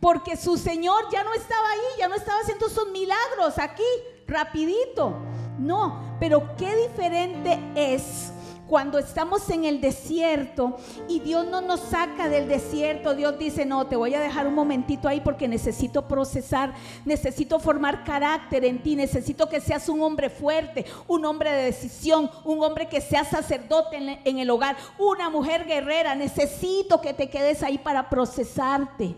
[0.00, 3.82] porque su Señor ya no estaba ahí, ya no estaba haciendo sus milagros aquí,
[4.26, 5.14] rapidito.
[5.58, 8.32] No, pero qué diferente es
[8.68, 13.86] Cuando estamos en el desierto y Dios no nos saca del desierto, Dios dice, no,
[13.86, 16.72] te voy a dejar un momentito ahí porque necesito procesar,
[17.04, 22.30] necesito formar carácter en ti, necesito que seas un hombre fuerte, un hombre de decisión,
[22.44, 27.62] un hombre que sea sacerdote en, el hogar, una mujer guerrera, necesito que te quedes
[27.62, 29.14] ahí para procesarte.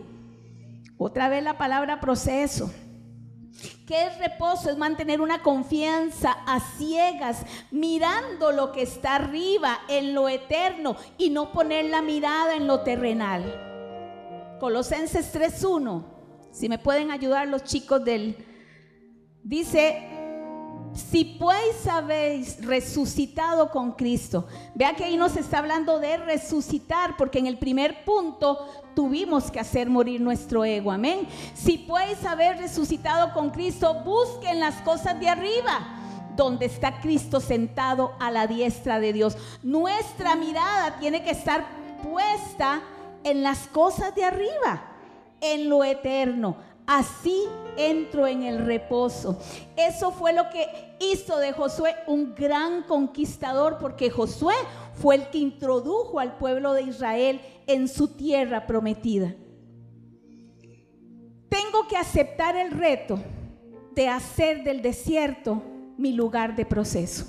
[0.97, 2.69] Otra vez la palabra proceso.
[3.87, 4.69] ¿Qué es reposo?
[4.69, 11.29] Es mantener una confianza a ciegas, mirando lo que está arriba, en lo eterno, y
[11.29, 14.57] no poner la mirada en lo terrenal.
[14.59, 16.03] Colosenses 3.1,
[16.51, 18.35] si me pueden ayudar los chicos del...
[19.41, 20.16] Dice,
[20.97, 27.39] si pues habéis resucitado con Cristo, vea que ahí nos está hablando de resucitar, porque
[27.39, 31.27] en el primer punto tuvimos que hacer morir nuestro ego, amén.
[31.53, 35.95] Si pues haber resucitado con Cristo, busquen las cosas de arriba,
[36.35, 39.37] donde está Cristo sentado a la diestra de Dios.
[39.63, 41.65] Nuestra mirada tiene que estar
[42.03, 42.81] puesta
[43.23, 44.81] en las cosas de arriba,
[45.41, 46.57] en lo eterno
[46.87, 47.43] así
[47.77, 49.39] entro en el reposo.
[49.75, 50.67] Eso fue lo que
[50.99, 54.55] hizo de Josué un gran conquistador, porque Josué
[54.93, 59.35] fue el que introdujo al pueblo de Israel en su tierra prometida.
[61.49, 63.19] Tengo que aceptar el reto
[63.93, 65.61] de hacer del desierto
[65.97, 67.25] mi lugar de proceso.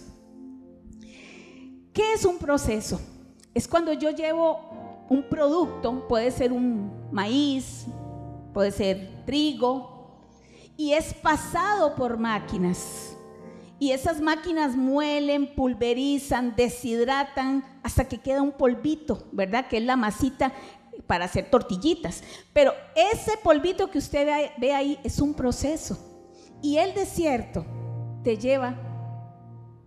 [1.93, 3.01] ¿Qué es un proceso?
[3.55, 7.87] Es cuando yo llevo un producto, puede ser un maíz,
[8.53, 9.88] puede ser trigo,
[10.79, 13.17] y es pasado por máquinas.
[13.81, 19.69] Y esas máquinas muelen, pulverizan, deshidratan hasta que queda un polvito, ¿verdad?
[19.69, 20.53] Que es la masita
[21.07, 22.23] para hacer tortillitas.
[22.53, 25.99] Pero ese polvito que usted ve ahí es un proceso.
[26.63, 27.67] Y el desierto
[28.23, 28.77] te lleva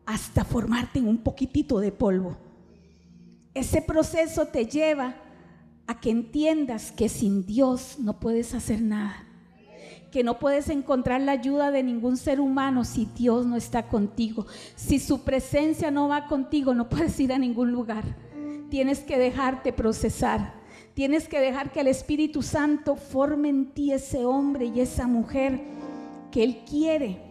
[0.06, 2.38] hasta formarte en un poquitito de polvo.
[3.54, 5.16] Ese proceso te lleva
[5.88, 9.26] a que entiendas que sin Dios no puedes hacer nada,
[10.12, 14.46] que no puedes encontrar la ayuda de ningún ser humano si Dios no está contigo.
[14.76, 18.04] Si su presencia no va contigo, no puedes ir a ningún lugar.
[18.70, 20.54] Tienes que dejarte procesar.
[20.94, 25.62] Tienes que dejar que el Espíritu Santo forme en ti ese hombre y esa mujer
[26.30, 27.22] que Él quiere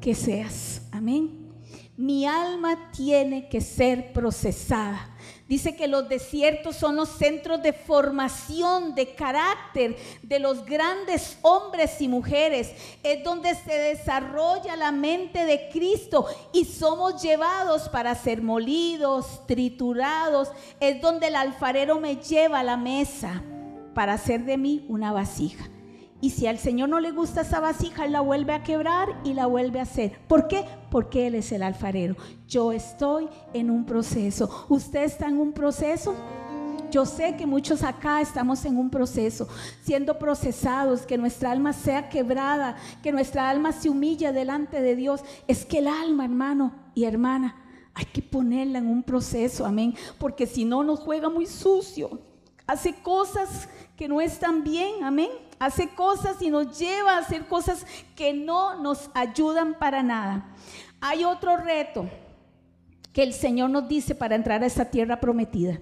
[0.00, 0.82] que seas.
[0.92, 1.48] Amén.
[1.96, 5.15] Mi alma tiene que ser procesada.
[5.48, 12.00] Dice que los desiertos son los centros de formación, de carácter de los grandes hombres
[12.00, 12.72] y mujeres.
[13.04, 20.50] Es donde se desarrolla la mente de Cristo y somos llevados para ser molidos, triturados.
[20.80, 23.44] Es donde el alfarero me lleva a la mesa
[23.94, 25.70] para hacer de mí una vasija.
[26.20, 29.34] Y si al Señor no le gusta esa vasija, Él la vuelve a quebrar y
[29.34, 30.18] la vuelve a hacer.
[30.26, 30.64] ¿Por qué?
[30.90, 32.16] Porque Él es el alfarero.
[32.48, 34.66] Yo estoy en un proceso.
[34.68, 36.14] ¿Usted está en un proceso?
[36.90, 39.48] Yo sé que muchos acá estamos en un proceso,
[39.82, 45.20] siendo procesados, que nuestra alma sea quebrada, que nuestra alma se humilla delante de Dios.
[45.46, 47.56] Es que el alma, hermano y hermana,
[47.92, 52.20] hay que ponerla en un proceso, amén, porque si no nos juega muy sucio,
[52.66, 57.86] hace cosas que no están bien, amén hace cosas y nos lleva a hacer cosas
[58.14, 60.54] que no nos ayudan para nada.
[61.00, 62.08] Hay otro reto
[63.12, 65.80] que el Señor nos dice para entrar a esa tierra prometida.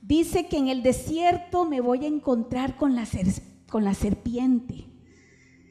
[0.00, 3.06] Dice que en el desierto me voy a encontrar con la,
[3.70, 4.86] con la serpiente.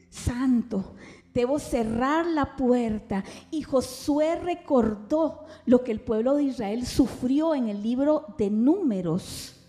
[0.08, 0.94] Santo,
[1.34, 3.24] debo cerrar la puerta.
[3.50, 9.61] Y Josué recordó lo que el pueblo de Israel sufrió en el libro de números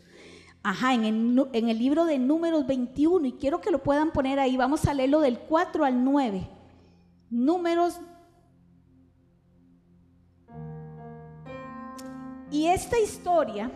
[0.66, 4.86] Ajá, en el, libro de Números 21, y quiero que lo puedan poner ahí, vamos
[4.86, 6.48] a leerlo del 4 al 9.
[7.30, 8.00] Números.
[12.50, 13.70] Y esta historia,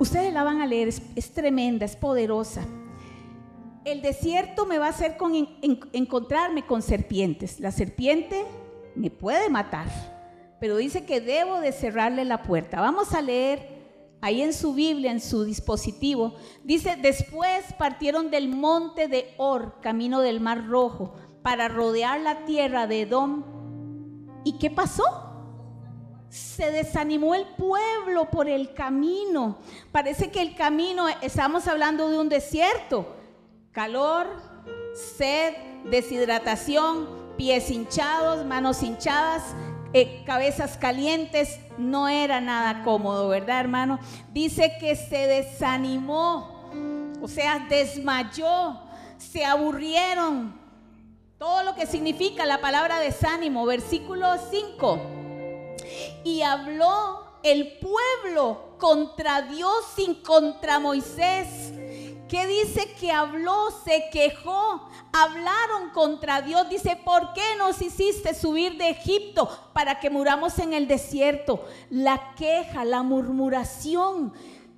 [0.00, 2.66] ustedes la van a leer, es, tremenda, es poderosa.
[3.84, 5.34] El desierto me va a hacer con,
[5.92, 7.60] encontrarme con serpientes.
[7.60, 8.44] La serpiente
[8.96, 9.86] me puede matar,
[10.58, 12.80] pero dice que debo de cerrarle la puerta.
[12.80, 13.75] Vamos a leer
[14.20, 20.20] ahí en su Biblia, en su dispositivo, dice, después partieron del monte de Or, camino
[20.20, 23.44] del Mar Rojo, para rodear la tierra de Edom.
[24.44, 25.04] ¿Y qué pasó?
[26.28, 29.58] Se desanimó el pueblo por el camino.
[29.92, 33.06] Parece que el camino, estamos hablando de un desierto.
[33.70, 34.26] Calor,
[34.94, 35.54] sed,
[35.84, 37.06] deshidratación,
[37.36, 39.54] pies hinchados, manos hinchadas,
[39.98, 43.98] eh, cabezas calientes, no era nada cómodo, ¿verdad, hermano?
[44.30, 46.70] Dice que se desanimó,
[47.22, 48.78] o sea, desmayó,
[49.16, 50.60] se aburrieron.
[51.38, 55.00] Todo lo que significa la palabra desánimo, versículo 5.
[56.24, 61.72] Y habló el pueblo contra Dios y contra Moisés.
[62.28, 63.70] ¿Qué dice que habló?
[63.84, 64.88] Se quejó.
[65.12, 66.68] Hablaron contra Dios.
[66.68, 71.64] Dice, ¿por qué nos hiciste subir de Egipto para que muramos en el desierto?
[71.88, 74.32] La queja, la murmuración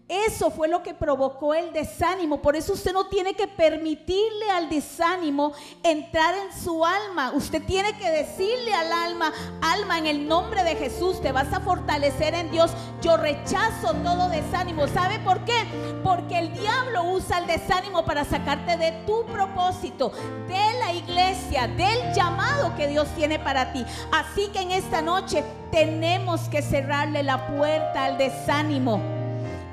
[0.09, 2.41] eso fue lo que provocó el desánimo.
[2.41, 5.53] Por eso usted no tiene que permitirle al desánimo
[5.83, 7.33] entrar en su alma.
[7.35, 11.61] Usted tiene que decirle al alma, alma, en el nombre de Jesús, te vas a
[11.61, 12.71] fortalecer en Dios.
[13.03, 14.89] Yo rechazo todo desánimo.
[14.89, 15.67] ¿Sabe por qué?
[16.03, 20.11] Porque el diablo usa el desánimo para sacarte de tu propósito,
[20.49, 23.85] de la iglesia, del llamado que Dios tiene para ti.
[24.11, 29.18] Así que en esta noche tenemos que cerrarle la puerta al desánimo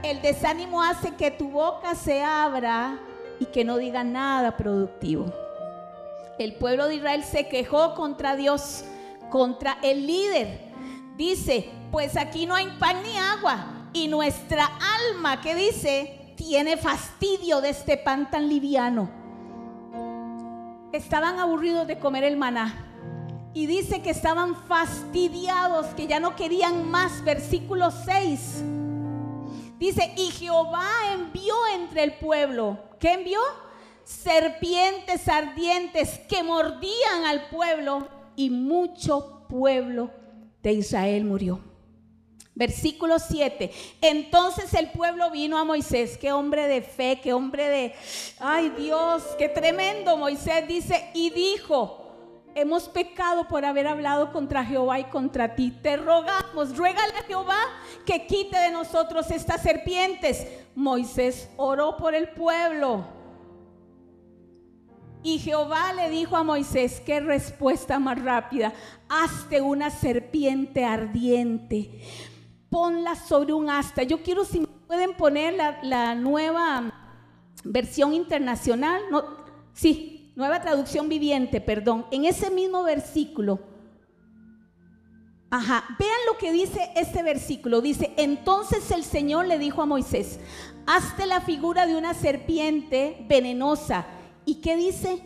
[0.10, 2.99] el desánimo hace que tu boca se abra
[3.39, 5.34] y que no diga nada productivo.
[6.38, 8.86] El pueblo de Israel se quejó contra Dios,
[9.32, 10.60] contra el líder.
[11.18, 13.88] Dice, pues aquí no hay pan ni agua.
[13.93, 14.70] Y nuestra
[15.10, 19.10] alma, que dice, tiene fastidio de este pan tan liviano.
[20.91, 22.91] Estaban aburridos de comer el maná.
[23.53, 27.24] Y dice que estaban fastidiados, que ya no querían más.
[27.24, 28.64] Versículo 6
[29.78, 32.80] Dice, y Jehová envió entre el pueblo.
[32.99, 33.39] ¿Qué envió?
[34.03, 40.11] Serpientes ardientes que mordían al pueblo y mucho pueblo
[40.61, 41.59] de Israel murió.
[42.53, 43.69] Versículo 7.
[44.01, 47.93] Entonces el pueblo vino a Moisés, qué hombre de fe, qué hombre de,
[48.39, 50.15] ay Dios, qué tremendo.
[50.15, 52.05] Moisés dice, y dijo,
[52.56, 55.72] hemos pecado por haber hablado contra Jehová y contra ti.
[55.72, 57.60] Te rogamos, ruégale a Jehová
[58.06, 60.47] que quite de nosotros estas serpientes.
[60.74, 63.06] Moisés oró por el pueblo.
[65.22, 68.74] Y Jehová le dijo a Moisés, qué respuesta más rápida,
[69.10, 71.99] hazte una serpiente ardiente,
[72.70, 74.03] ponla sobre un asta.
[74.03, 76.93] Yo quiero si pueden poner la, nueva
[77.64, 79.01] versión internacional.
[79.10, 79.26] No,
[79.74, 83.59] sí, nueva traducción viviente, perdón, en ese mismo versículo,
[85.49, 90.39] ajá, vean lo que dice este versículo, dice, entonces el Señor le dijo a Moisés,
[90.86, 94.05] hazte la figura de una serpiente venenosa.
[94.45, 95.21] ¿Y qué dice?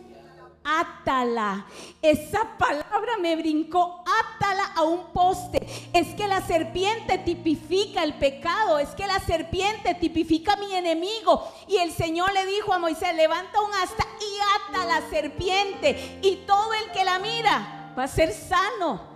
[0.64, 1.66] Átala.
[2.02, 5.66] Esa palabra me brincó, átala a un poste.
[5.92, 11.46] Es que la serpiente tipifica el pecado, es que la serpiente tipifica mi enemigo.
[11.68, 16.20] Y el Señor le dijo a Moisés, levanta un asta y ata la serpiente.
[16.22, 19.08] Y todo el que la mira va a ser sano.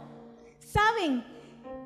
[0.59, 1.34] ¿Saben?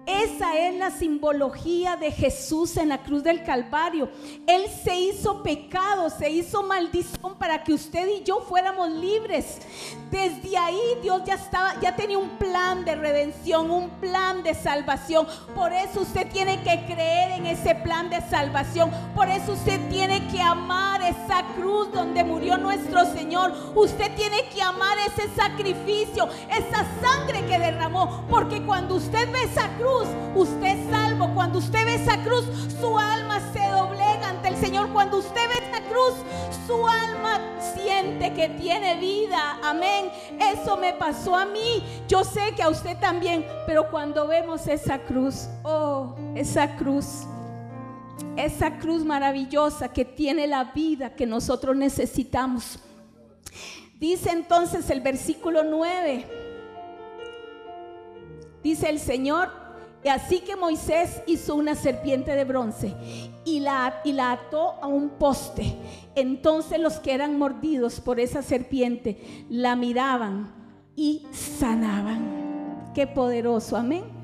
[0.09, 4.09] Esa es la simbología de Jesús en la cruz del Calvario.
[4.47, 9.59] Él se hizo pecado, se hizo maldición para que usted y yo fuéramos libres.
[10.11, 15.27] Desde ahí Dios ya estaba, ya tenía un plan de redención, un plan de salvación.
[15.55, 18.91] Por eso usted tiene que creer en ese plan de salvación.
[19.15, 23.53] Por eso usted tiene que amar esa cruz donde murió nuestro Señor.
[23.75, 28.25] Usted tiene que amar ese sacrificio, esa sangre que derramó.
[28.29, 31.33] Porque cuando usted ve esa cruz, usted es salvo.
[31.35, 32.45] Cuando usted ve esa cruz,
[32.81, 34.89] su alma se doblega ante el Señor.
[34.91, 36.15] Cuando usted ve esa cruz,
[36.67, 37.41] su alma
[37.75, 39.59] siente que tiene vida.
[39.63, 40.11] Amén.
[40.39, 41.85] Eso me pasó a mí.
[42.09, 43.47] Yo sé que a usted también.
[43.67, 47.27] Pero cuando vemos esa cruz, oh, esa cruz.
[48.37, 52.79] Esa cruz maravillosa que tiene la vida que nosotros necesitamos.
[53.99, 56.25] Dice entonces el versículo 9.
[58.63, 59.51] Dice el Señor,
[60.05, 62.95] y así que Moisés hizo una serpiente de bronce
[63.45, 65.77] y la, y la ató a un poste.
[66.15, 70.53] Entonces los que eran mordidos por esa serpiente la miraban
[70.95, 72.91] y sanaban.
[72.95, 74.18] Qué poderoso, amén.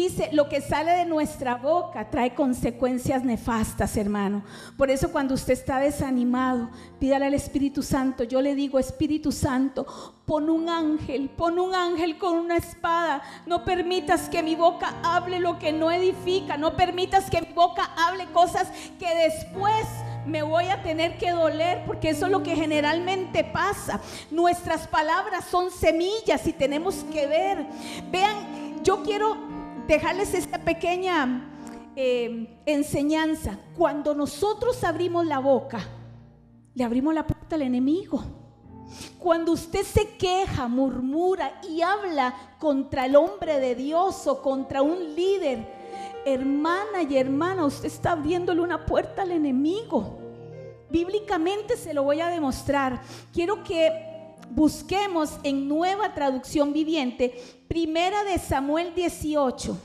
[0.00, 4.42] Dice, lo que sale de nuestra boca trae consecuencias nefastas, hermano.
[4.78, 8.24] Por eso cuando usted está desanimado, pídale al Espíritu Santo.
[8.24, 9.86] Yo le digo, Espíritu Santo,
[10.24, 13.20] pon un ángel, pon un ángel con una espada.
[13.44, 16.56] No permitas que mi boca hable lo que no edifica.
[16.56, 19.84] No permitas que mi boca hable cosas que después
[20.24, 24.00] me voy a tener que doler porque eso es lo que generalmente pasa.
[24.30, 27.66] Nuestras palabras son semillas y tenemos que ver.
[28.10, 29.59] Vean, yo quiero
[29.90, 31.48] dejarles esta pequeña
[31.96, 33.58] eh, enseñanza.
[33.76, 35.80] Cuando nosotros abrimos la boca,
[36.74, 38.22] le abrimos la puerta al enemigo.
[39.18, 45.14] Cuando usted se queja, murmura y habla contra el hombre de Dios o contra un
[45.14, 45.66] líder,
[46.24, 50.18] hermana y hermana, usted está abriéndole una puerta al enemigo.
[50.88, 53.00] Bíblicamente se lo voy a demostrar.
[53.32, 54.09] Quiero que
[54.50, 59.78] Busquemos en nueva traducción viviente, primera de Samuel 18.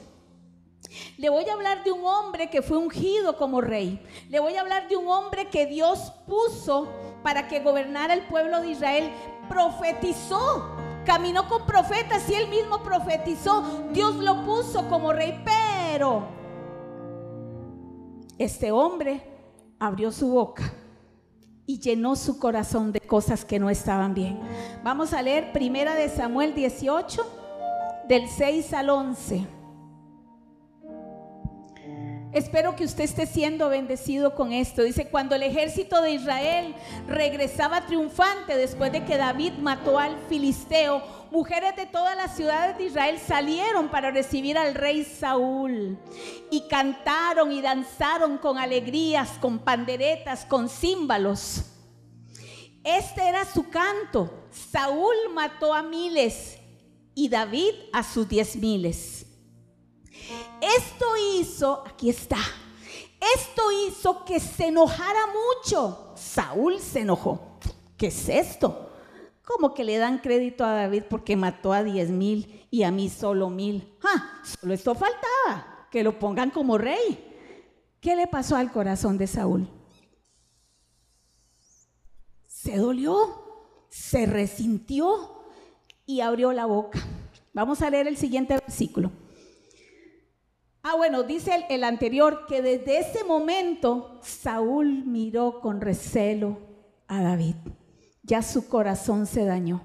[1.18, 4.04] Le voy a hablar de un hombre que fue ungido como rey.
[4.30, 6.88] Le voy a hablar de un hombre que Dios puso
[7.22, 9.12] para que gobernara el pueblo de Israel.
[9.48, 13.64] Profetizó, caminó con profetas y él mismo profetizó.
[13.94, 16.28] Dios lo puso como rey, pero
[18.40, 19.22] este hombre
[19.78, 20.74] abrió su boca
[21.68, 24.40] y llenó su corazón de cosas que no estaban bien.
[24.84, 27.26] Vamos a leer primera de Samuel 18
[28.08, 29.55] del 6 al 11.
[32.36, 34.84] Espero que usted esté siendo bendecido con esto.
[34.84, 36.76] Dice, cuando el ejército de Israel
[37.08, 42.88] regresaba triunfante después de que David mató al filisteo, mujeres de todas las ciudades de
[42.88, 45.98] Israel salieron para recibir al rey Saúl
[46.52, 51.72] y cantaron y danzaron con alegrías, con panderetas, con címbalos.
[52.84, 54.30] Este era su canto.
[54.52, 56.58] Saúl mató a miles
[57.14, 59.26] y David a sus diez miles.
[60.62, 62.40] Esto hizo, aquí está,
[63.36, 66.14] esto hizo que se enojara mucho.
[66.16, 67.60] Saúl se enojó.
[67.98, 68.92] ¿Qué es esto?
[69.44, 73.10] ¿Cómo que le dan crédito a David porque mató a diez mil y a mí
[73.10, 73.96] solo mil?
[74.04, 77.34] Ah, solo esto faltaba, que lo pongan como rey.
[78.02, 79.70] ¿Qué le pasó al corazón de Saúl?
[82.48, 85.44] Se dolió, se resintió
[86.06, 87.00] y abrió la boca.
[87.54, 89.12] Vamos a leer el siguiente versículo.
[90.88, 96.60] Ah, bueno, dice el, anterior que desde ese momento Saúl miró con recelo
[97.08, 97.56] a David.
[98.22, 99.82] Ya su corazón se dañó.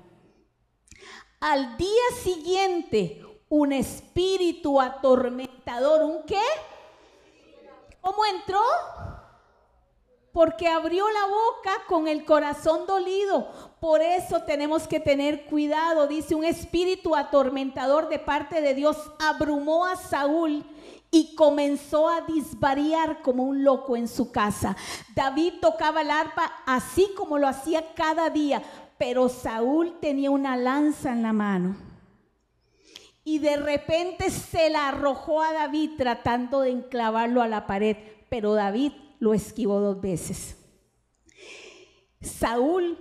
[1.40, 1.88] Al día
[2.22, 6.42] siguiente, un espíritu atormentador, ¿un qué?
[8.03, 8.61] ¿Cómo entró?
[10.34, 13.48] Porque abrió la boca con el corazón dolido.
[13.80, 16.07] Por eso tenemos que tener cuidado.
[16.07, 20.62] Dice, un espíritu atormentador de parte de Dios abrumó a Saúl
[21.11, 24.76] y comenzó a disvariar como un loco en su casa.
[25.14, 28.62] David tocaba el arpa así como lo hacía cada día,
[28.98, 31.76] pero Saúl tenía una lanza en la mano.
[33.24, 37.96] Y de repente se la arrojó a David tratando de enclavarlo a la pared,
[38.28, 40.56] pero David lo esquivó dos veces.
[42.20, 42.98] Saúl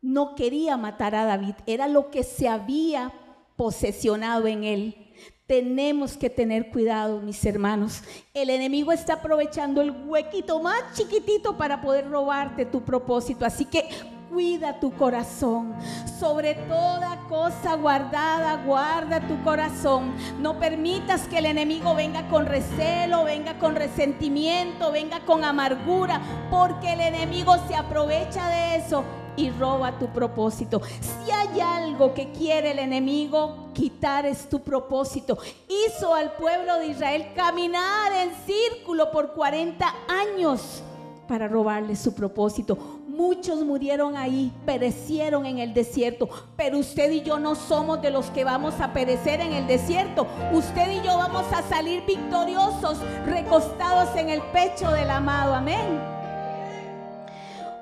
[0.00, 3.12] no quería matar a David, era lo que se había
[3.56, 5.05] posesionado en él.
[5.46, 8.02] Tenemos que tener cuidado, mis hermanos.
[8.34, 13.44] El enemigo está aprovechando el huequito más chiquitito para poder robarte tu propósito.
[13.44, 13.88] Así que
[14.28, 15.72] cuida tu corazón.
[16.18, 20.16] Sobre toda cosa guardada, guarda tu corazón.
[20.40, 26.20] No permitas que el enemigo venga con recelo, venga con resentimiento, venga con amargura,
[26.50, 29.04] porque el enemigo se aprovecha de eso
[29.36, 30.80] y roba tu propósito.
[31.00, 35.38] Si hay algo que quiere el enemigo quitar es tu propósito.
[35.68, 40.82] Hizo al pueblo de Israel caminar en círculo por 40 años
[41.28, 42.78] para robarle su propósito.
[43.06, 48.26] Muchos murieron ahí, perecieron en el desierto, pero usted y yo no somos de los
[48.30, 50.26] que vamos a perecer en el desierto.
[50.52, 55.54] Usted y yo vamos a salir victoriosos, recostados en el pecho del amado.
[55.54, 56.15] Amén.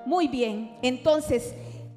[0.06, 1.54] Muy bien, entonces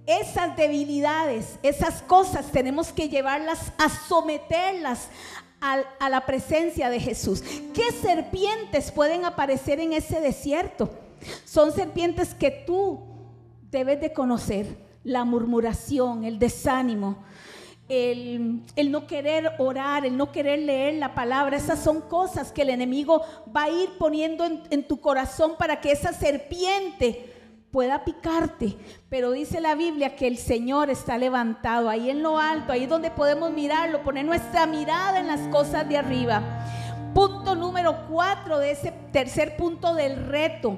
[0.08, 5.10] esas debilidades, esas cosas tenemos que llevarlas a someterlas
[5.60, 7.43] a, la presencia de Jesús.
[7.74, 10.89] ¿Qué serpientes pueden aparecer en ese desierto?
[11.43, 13.01] Son serpientes que tú
[13.70, 14.88] debes de conocer.
[15.03, 17.24] La murmuración, el desánimo,
[17.88, 21.55] el, no querer orar, el no querer leer la palabra.
[21.55, 23.22] Esas son cosas que el enemigo
[23.55, 27.37] va a ir poniendo en tu corazón para que esa serpiente
[27.72, 28.78] pueda picarte,
[29.09, 33.11] pero dice la Biblia que el Señor está levantado ahí en lo alto, ahí donde
[33.11, 36.41] podemos mirarlo, poner nuestra mirada en las cosas de arriba.
[37.13, 40.78] Punto número cuatro de ese tercer punto del reto.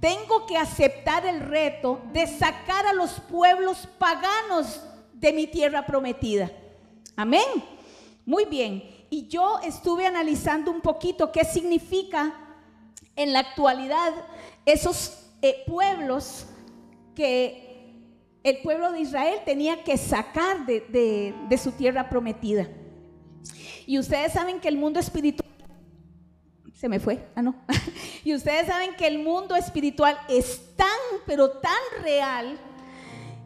[0.00, 6.50] Tengo que aceptar el reto de sacar a los pueblos paganos de mi tierra prometida.
[7.14, 7.46] Amén.
[8.24, 8.82] Muy bien.
[9.10, 12.34] Y yo estuve analizando un poquito qué significa
[13.14, 14.12] en la actualidad
[14.64, 16.46] esos eh, pueblos
[17.14, 17.68] que
[18.42, 22.68] el pueblo de Israel tenía que sacar de, de su tierra prometida.
[23.86, 25.52] Y ustedes saben que el mundo espiritual
[26.82, 27.54] se me fue, ah no.
[28.24, 30.88] y ustedes saben que el mundo espiritual es tan,
[31.26, 32.58] pero tan real.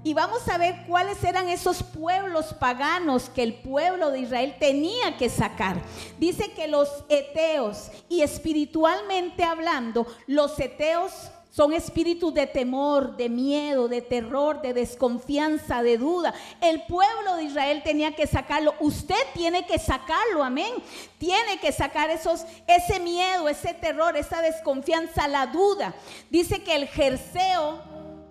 [0.02, 5.18] Y vamos a ver cuáles eran esos pueblos paganos que el pueblo de Israel tenía
[5.18, 5.82] que sacar.
[6.18, 11.12] Dice que los eteos, y espiritualmente hablando, los eteos
[11.56, 16.34] Son espíritus de temor, de miedo, de terror, de desconfianza, de duda.
[16.60, 18.74] El pueblo de Israel tenía que sacarlo.
[18.78, 20.74] Usted tiene que sacarlo, amén.
[21.16, 25.94] Tiene que sacar esos, ese miedo, ese terror, esa desconfianza, la duda.
[26.28, 27.78] Dice que el Jerseo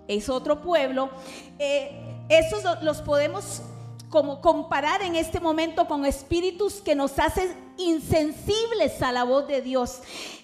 [0.07, 1.09] es otro pueblo.
[1.57, 1.99] Eh,
[2.29, 3.63] esos los podemos
[4.09, 9.63] como comparar en este momento con espíritus que nos hacen insensibles a la voz de
[9.63, 10.01] Dios.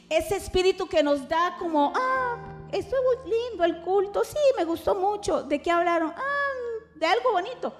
[0.09, 4.95] Ese espíritu que nos da como, ah, esto es lindo, el culto, sí, me gustó
[4.95, 5.43] mucho.
[5.43, 6.13] ¿De qué hablaron?
[6.15, 6.51] Ah,
[6.95, 7.73] de algo bonito.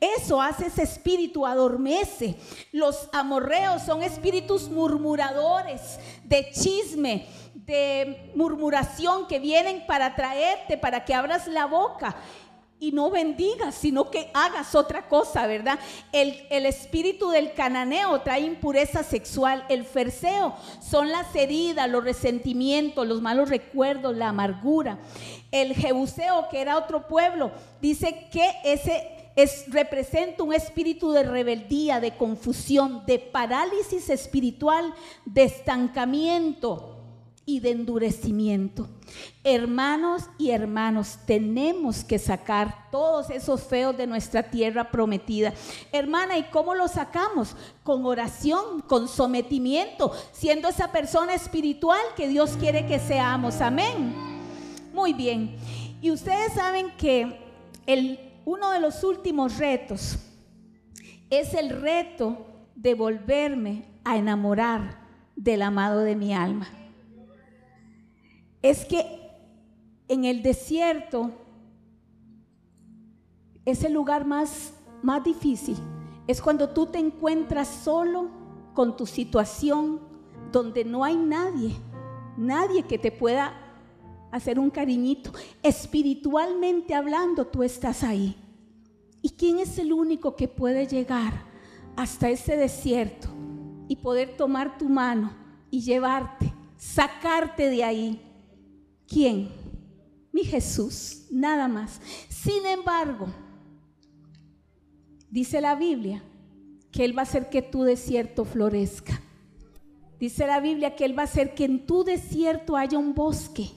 [0.00, 2.36] Eso hace ese espíritu, adormece.
[2.72, 11.14] Los amorreos son espíritus murmuradores, de chisme, de murmuración que vienen para traerte, para que
[11.14, 12.16] abras la boca
[12.80, 15.78] y no bendigas, sino que hagas otra cosa, ¿verdad?
[16.12, 23.06] El, el, espíritu del cananeo trae impureza sexual, el ferseo son las heridas, los resentimientos,
[23.06, 24.98] los malos recuerdos, la amargura.
[25.50, 27.50] El jebuseo, que era otro pueblo,
[27.80, 35.44] dice que ese es, representa un espíritu de rebeldía, de confusión, de parálisis espiritual, de
[35.44, 36.97] estancamiento
[37.48, 38.86] y de endurecimiento.
[39.42, 45.54] Hermanos y hermanos, tenemos que sacar todos esos feos de nuestra tierra prometida.
[45.90, 47.56] Hermana, ¿y cómo lo sacamos?
[47.84, 53.62] Con oración, con sometimiento, siendo esa persona espiritual que Dios quiere que seamos.
[53.62, 54.14] Amén.
[54.92, 55.56] Muy bien.
[56.02, 57.40] Y ustedes saben que
[57.86, 60.18] el, uno de los últimos retos
[61.30, 62.44] es el reto
[62.74, 64.98] de volverme a enamorar
[65.34, 66.68] del amado de mi alma
[68.62, 69.04] es que
[70.08, 71.30] en el desierto
[73.64, 75.76] es el lugar más, más difícil.
[76.26, 78.28] Es cuando tú te encuentras solo
[78.74, 80.00] con tu situación,
[80.50, 81.74] donde no hay nadie,
[82.36, 83.52] nadie que te pueda
[84.30, 85.32] hacer un cariñito.
[85.62, 88.36] Espiritualmente hablando, tú estás ahí.
[89.20, 91.32] ¿Y quién es el único que puede llegar
[91.96, 93.28] hasta ese desierto
[93.88, 95.32] y poder tomar tu mano
[95.70, 98.27] y llevarte, sacarte de ahí?
[99.08, 99.48] ¿Quién?
[100.32, 102.00] Mi Jesús, nada más.
[102.28, 103.26] Sin embargo,
[105.30, 106.22] dice la Biblia
[106.92, 109.20] que Él va a hacer que tu desierto florezca.
[110.20, 113.70] Dice la Biblia que Él va a hacer que en tu desierto haya un bosque,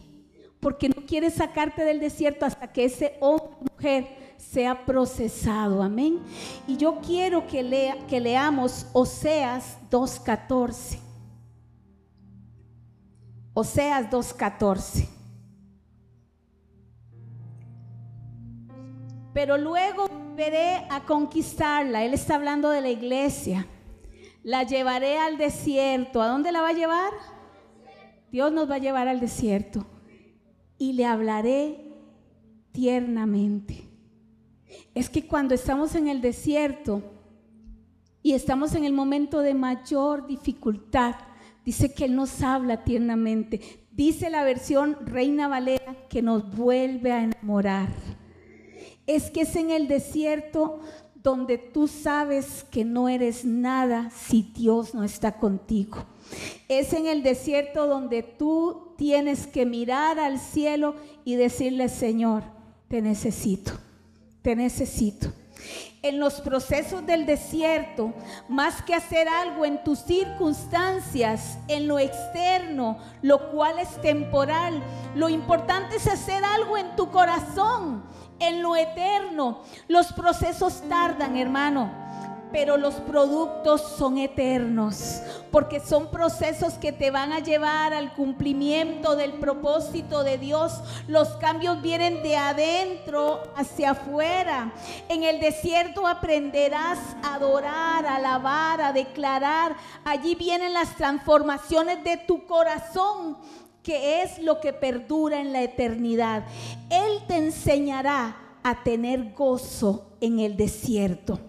[0.59, 4.07] porque no quiere sacarte del desierto hasta que ese hombre o mujer
[4.37, 5.81] sea procesado.
[5.81, 6.19] Amén.
[6.67, 10.99] Y yo quiero que, lea, que leamos Oseas 2.14.
[13.53, 15.20] Oseas 2.14.
[19.33, 22.03] pero luego veré a conquistarla.
[22.03, 23.67] Él está hablando de la iglesia.
[24.43, 26.21] La llevaré al desierto.
[26.21, 27.11] ¿A dónde la va a llevar?
[28.31, 29.85] Dios nos va a llevar al desierto.
[30.77, 31.93] Y le hablaré
[32.71, 33.87] tiernamente.
[34.93, 37.01] Es que cuando estamos en el desierto
[38.23, 41.15] y estamos en el momento de mayor dificultad,
[41.65, 43.85] dice que Él nos habla tiernamente.
[43.91, 47.89] Dice la versión Reina Valera que nos vuelve a enamorar
[49.15, 50.79] es que es en el desierto
[51.15, 56.05] donde tú sabes que no eres nada si Dios no está contigo.
[56.67, 60.95] Es en el desierto donde tú tienes que mirar al cielo
[61.25, 62.43] y decirle, Señor,
[62.87, 63.73] te necesito,
[64.41, 65.27] te necesito.
[66.01, 68.13] En los procesos del desierto,
[68.49, 74.81] más que hacer algo en tus circunstancias, en lo externo, lo cual es temporal,
[75.13, 78.03] lo importante es hacer algo en tu corazón
[78.41, 79.61] en lo eterno.
[79.87, 81.89] Los procesos tardan, hermano,
[82.51, 85.21] pero los productos son eternos,
[85.51, 90.81] porque son procesos que te van a llevar al cumplimiento del propósito de Dios.
[91.07, 94.73] Los cambios vienen de adentro hacia afuera.
[95.07, 99.75] En el desierto aprenderás a adorar, a alabar, a declarar.
[100.03, 103.37] Allí vienen las transformaciones de tu corazón
[103.83, 106.45] que es lo que perdura en la eternidad.
[106.89, 111.39] Él te enseñará a tener gozo en el desierto.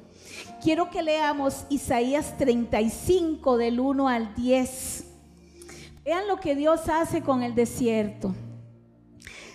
[0.63, 5.05] Quiero que leamos Isaías 35 del 1 al 10.
[6.05, 8.35] Vean lo que Dios hace con el desierto.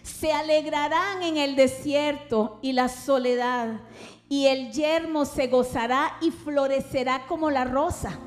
[0.03, 3.81] Se alegrarán en el desierto y la soledad,
[4.29, 8.19] y el yermo se gozará y florecerá como la rosa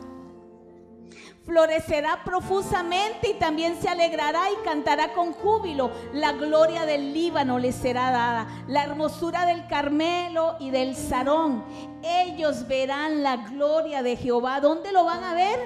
[1.50, 5.90] florecerá profusamente y también se alegrará y cantará con júbilo.
[6.12, 11.64] La gloria del Líbano le será dada, la hermosura del Carmelo y del Sarón.
[12.04, 14.60] Ellos verán la gloria de Jehová.
[14.60, 15.58] ¿Dónde lo van a ver?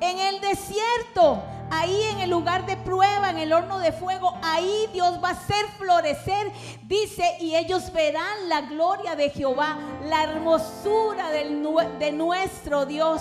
[0.00, 1.40] En el desierto.
[1.72, 5.32] ahí en el lugar de prueba, en el horno de fuego, ahí Dios va a
[5.32, 6.50] hacer florecer,
[6.88, 13.20] dice, y ellos verán la gloria de Jehová, la hermosura de nuestro Dios.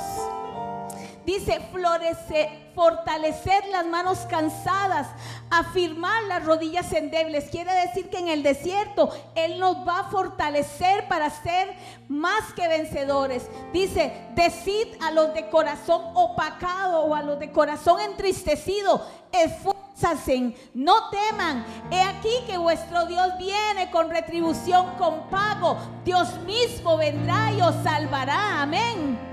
[1.30, 5.09] Dice, florecer, fortalecer las manos cansadas,
[5.51, 7.51] afirmar las rodillas endebles.
[7.51, 11.75] Quiere decir que en el desierto Él nos va a fortalecer para ser
[12.07, 13.47] más que vencedores.
[13.71, 21.11] Dice, decid a los de corazón opacado o a los de corazón entristecido, esfuércense, no
[21.11, 21.63] teman.
[21.91, 25.77] He aquí que vuestro Dios viene con retribución, con pago.
[26.03, 28.63] Dios mismo vendrá y os salvará.
[28.63, 29.28] Amén.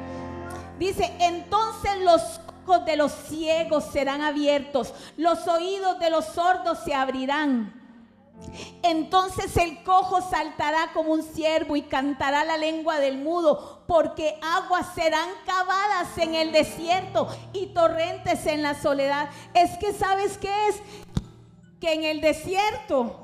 [0.79, 6.95] Dice, entonces los ojos de los ciegos serán abiertos, los oídos de los sordos se
[6.95, 7.72] abrirán.
[8.83, 14.87] Entonces el cojo saltará como un ciervo y cantará la lengua del mudo, porque aguas
[14.95, 19.31] serán cavadas en el desierto y torrentes en la soledad.
[19.55, 20.77] Es que sabes qué es?
[21.81, 23.22] Que en el desierto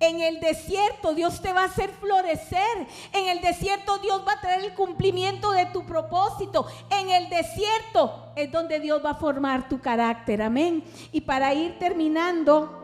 [0.00, 2.86] en el desierto Dios te va a hacer florecer.
[3.12, 6.66] En el desierto Dios va a traer el cumplimiento de tu propósito.
[6.90, 10.42] En el desierto es donde Dios va a formar tu carácter.
[10.42, 10.84] Amén.
[11.10, 12.78] Y para ir terminando,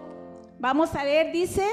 [0.58, 1.64] vamos a leer, dice,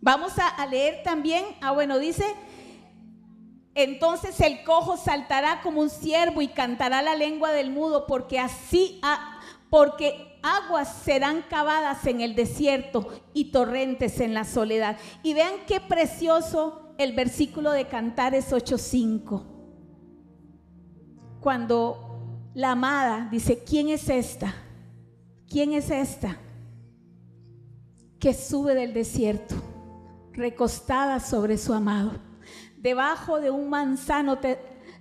[0.00, 2.24] vamos a, leer también, ah bueno, dice,
[3.74, 9.00] entonces el cojo saltará como un ciervo y cantará la lengua del mudo, porque así,
[9.68, 14.96] porque aguas serán cavadas en el desierto y torrentes en la soledad.
[15.22, 19.44] Y vean qué precioso el versículo de Cantares 8:5.
[21.40, 24.54] Cuando la amada dice, ¿quién es esta?
[25.48, 26.36] ¿Quién es esta?
[28.18, 29.54] Que sube del desierto,
[30.32, 32.12] recostada sobre su amado.
[32.76, 34.58] Debajo de un manzano te,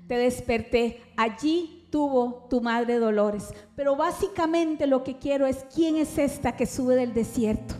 [0.07, 1.01] te desperté.
[1.17, 3.53] Allí tuvo tu madre Dolores.
[3.75, 7.75] Pero básicamente lo que quiero es, ¿quién es esta que sube del desierto?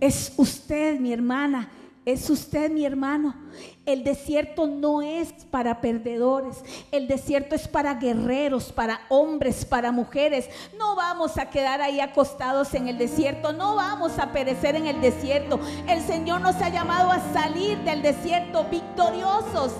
[0.00, 1.70] Es usted, mi hermana,
[2.04, 3.34] es usted mi hermano.
[3.86, 6.62] El desierto no es para perdedores.
[6.92, 10.48] El desierto es para guerreros, para hombres, para mujeres.
[10.76, 13.52] No vamos a quedar ahí acostados en el desierto.
[13.52, 15.58] No vamos a perecer en el desierto.
[15.88, 19.72] El Señor nos ha llamado a salir del desierto victoriosos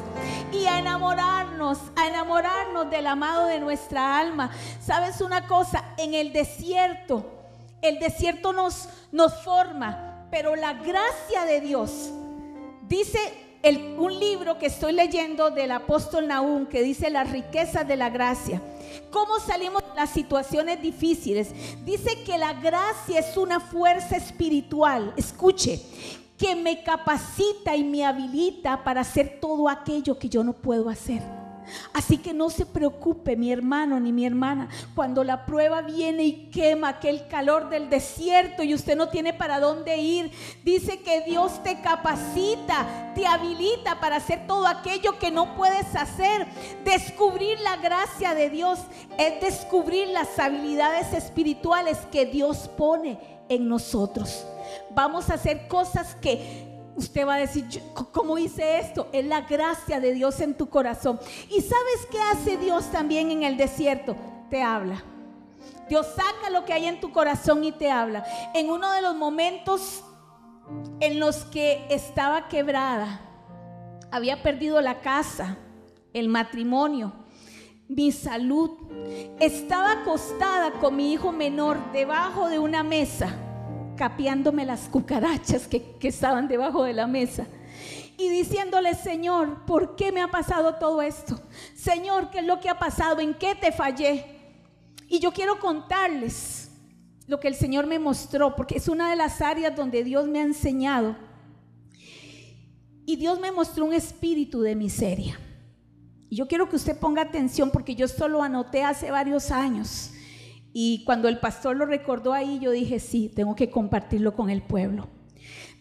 [0.51, 4.51] y a enamorarnos, a enamorarnos del amado de nuestra alma.
[4.81, 5.85] ¿Sabes una cosa?
[5.99, 7.27] En el desierto,
[7.83, 12.11] el desierto nos, nos forma pero la gracia de Dios,
[12.89, 13.20] dice
[13.97, 18.61] un libro que estoy leyendo del apóstol Nahum, que dice las riquezas de la gracia.
[19.12, 21.53] ¿Cómo salimos de las situaciones difíciles?
[21.85, 25.80] Dice que la gracia es una fuerza espiritual, escuche,
[26.37, 31.22] que me capacita y me habilita para hacer todo aquello que yo no puedo hacer.
[31.93, 36.51] Así que no se preocupe mi hermano ni mi hermana cuando la prueba viene y
[36.51, 40.31] quema aquel calor del desierto y usted no tiene para dónde ir.
[40.65, 46.47] Dice que Dios te capacita, te habilita para hacer todo aquello que no puedes hacer.
[46.85, 48.81] Descubrir la gracia de Dios
[49.19, 54.47] es descubrir las habilidades espirituales que Dios pone en nosotros.
[54.91, 56.64] Vamos a hacer cosas que
[56.97, 57.66] Usted va a decir,
[58.12, 59.09] ¿cómo hice esto?
[59.12, 61.18] Es la gracia de Dios en tu corazón.
[61.51, 64.16] ¿Y sabes qué hace Dios también en el desierto?
[64.49, 65.03] Te habla.
[65.88, 68.24] Dios saca lo que hay en tu corazón y te habla.
[68.55, 70.05] En uno de los momentos
[71.01, 73.20] en los que estaba quebrada,
[74.12, 75.59] había perdido la casa,
[76.12, 77.12] el matrimonio,
[77.88, 78.70] mi salud.
[79.40, 83.36] Estaba acostada con mi hijo menor debajo de una mesa
[83.97, 87.47] capeándome las cucarachas que, estaban debajo de la mesa
[88.16, 91.40] y diciéndole, Señor, ¿por qué me ha pasado todo esto?
[91.74, 93.20] Señor, ¿qué es lo que ha pasado?
[93.20, 94.24] ¿En qué te fallé?
[95.09, 96.70] Y yo quiero contarles
[97.26, 100.40] lo que el Señor me mostró, porque es una de las áreas donde Dios me
[100.40, 101.16] ha enseñado.
[103.07, 105.38] Y Dios me mostró un espíritu de miseria.
[106.30, 110.14] Y yo quiero que usted ponga atención porque yo esto lo anoté hace varios años.
[110.77, 114.61] Y cuando el pastor lo recordó ahí, yo dije, sí, tengo que compartirlo con el
[114.61, 115.07] pueblo.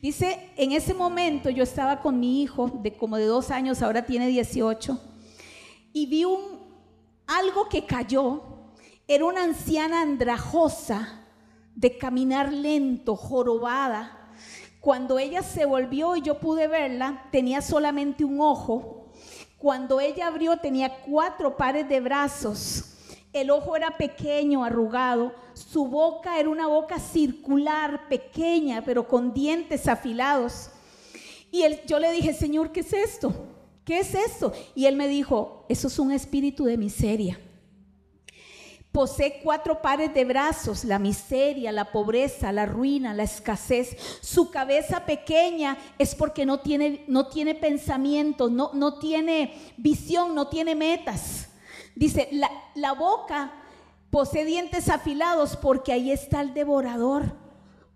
[0.03, 4.05] Dice, en ese momento yo estaba con mi hijo de como de dos años, ahora
[4.05, 5.01] tiene 18,
[5.93, 6.59] y vi un,
[7.25, 8.43] algo que cayó.
[9.07, 11.25] Era una anciana andrajosa
[11.73, 14.31] de caminar lento, jorobada.
[14.79, 19.11] Cuando ella se volvió y yo pude verla, tenía solamente un ojo.
[19.57, 22.92] Cuando ella abrió tenía cuatro pares de brazos
[23.33, 25.33] el ojo era pequeño, arrugado.
[25.53, 30.69] Su boca era una boca circular, pequeña, pero con dientes afilados.
[31.51, 33.33] Y él, yo le dije, Señor, ¿qué es esto?
[33.83, 34.53] ¿Qué es esto?
[34.75, 37.39] Y él me dijo, eso es un espíritu de miseria.
[38.91, 43.97] Posee cuatro pares de brazos, la miseria, la pobreza, la ruina, la escasez.
[44.21, 50.47] Su cabeza pequeña es porque no tiene, no tiene pensamientos, no, no tiene visión, no
[50.47, 51.49] tiene metas.
[51.95, 53.51] Dice, la, la boca
[54.09, 57.23] posee dientes afilados porque ahí está el devorador.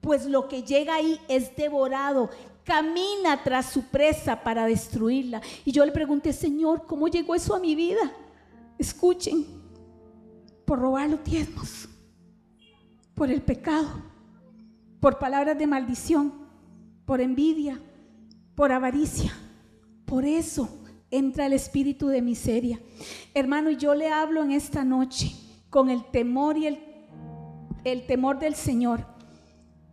[0.02, 2.30] Pues lo que llega ahí es devorado
[2.68, 5.42] camina tras su presa para destruirla.
[5.64, 8.12] Y yo le pregunté, Señor, ¿cómo llegó eso a mi vida?
[8.78, 9.46] Escuchen,
[10.66, 11.88] por robar los diezmos,
[13.16, 13.88] por el pecado,
[15.00, 16.34] por palabras de maldición,
[17.06, 17.80] por envidia,
[18.54, 19.34] por avaricia.
[20.06, 20.70] Por eso
[21.12, 22.80] entra el espíritu de miseria.
[23.34, 25.32] Hermano, yo le hablo en esta noche
[25.70, 26.80] con el temor y el,
[27.84, 29.06] el temor del Señor.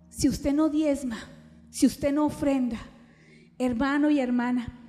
[0.09, 1.19] Si usted no diezma,
[1.71, 2.79] si usted no ofrenda,
[3.59, 4.81] hermano y hermana,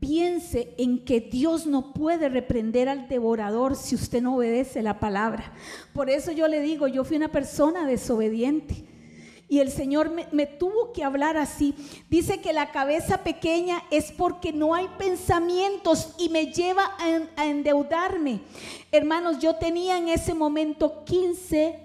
[0.00, 5.52] piense en que Dios no puede reprender al devorador si usted no obedece la palabra.
[5.92, 8.93] Por eso yo le digo, yo fui una persona desobediente.
[9.48, 11.74] Y el Señor me, tuvo que hablar así.
[12.08, 16.96] Dice que la cabeza pequeña es porque no hay pensamientos y me lleva
[17.36, 18.40] a, endeudarme.
[18.90, 21.78] Hermanos, yo tenía en ese momento 15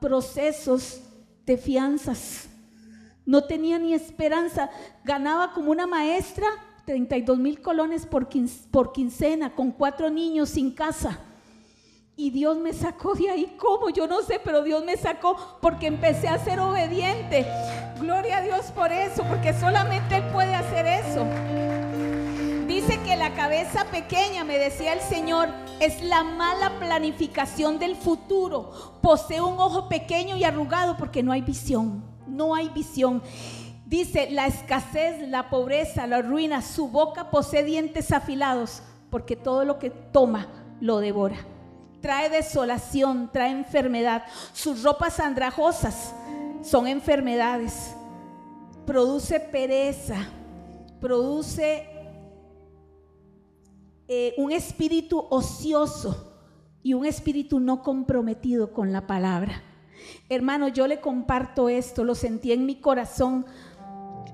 [0.00, 1.00] procesos
[1.46, 2.50] de fianzas
[3.30, 4.70] no tenía ni esperanza.
[5.04, 6.48] Ganaba como una maestra
[6.84, 8.28] 32 mil colones por,
[8.72, 11.20] por quincena, con cuatro niños sin casa.
[12.20, 13.56] Y Dios me sacó de ahí.
[13.56, 13.88] ¿Cómo?
[13.88, 17.46] Yo no sé, pero Dios me sacó porque empecé a ser obediente.
[17.98, 21.24] Gloria a Dios por eso, porque solamente Él puede hacer eso.
[22.66, 25.48] Dice que la cabeza pequeña, me decía el Señor,
[25.80, 28.98] es la mala planificación del futuro.
[29.00, 33.22] Posee un ojo pequeño y arrugado porque no hay visión no hay visión.
[33.86, 39.80] Dice, la escasez, la pobreza, la ruina, su boca posee dientes afilados, porque todo lo
[39.80, 40.46] que toma
[40.80, 41.49] lo devora.
[42.00, 44.24] Trae desolación, trae enfermedad.
[44.52, 46.14] Sus ropas andrajosas
[46.62, 47.94] son enfermedades.
[48.86, 50.16] Produce pereza,
[51.00, 51.86] produce
[54.08, 56.30] eh, un espíritu ocioso
[56.82, 59.62] y un espíritu no comprometido con la palabra.
[60.28, 63.46] Hermano, yo le comparto esto, lo sentí en mi corazón.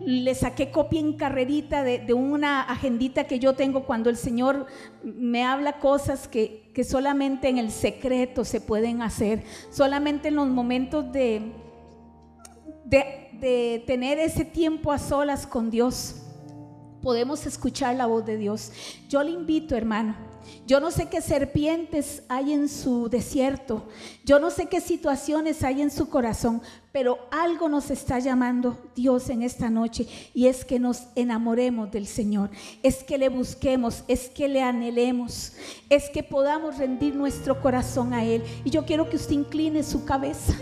[0.01, 4.67] Le saqué copia en carrerita de, una agendita que yo tengo cuando el Señor
[5.03, 10.47] me habla cosas que, que solamente en el secreto se pueden hacer, solamente en los
[10.47, 11.55] momentos de,
[12.85, 16.17] de, de tener ese tiempo a solas con Dios
[17.01, 18.73] podemos escuchar la voz de Dios.
[19.09, 20.17] Yo le invito, hermano,
[20.67, 23.87] yo no sé qué serpientes hay en su desierto.
[24.25, 26.61] Yo no sé qué situaciones hay en su corazón,
[26.97, 32.07] pero algo nos está llamando Dios en esta noche y es que nos enamoremos del
[32.07, 32.49] Señor,
[32.83, 35.53] es que le busquemos, es que le anhelemos,
[35.91, 38.43] es que podamos rendir nuestro corazón a Él.
[38.65, 40.55] Y yo quiero que usted incline su cabeza.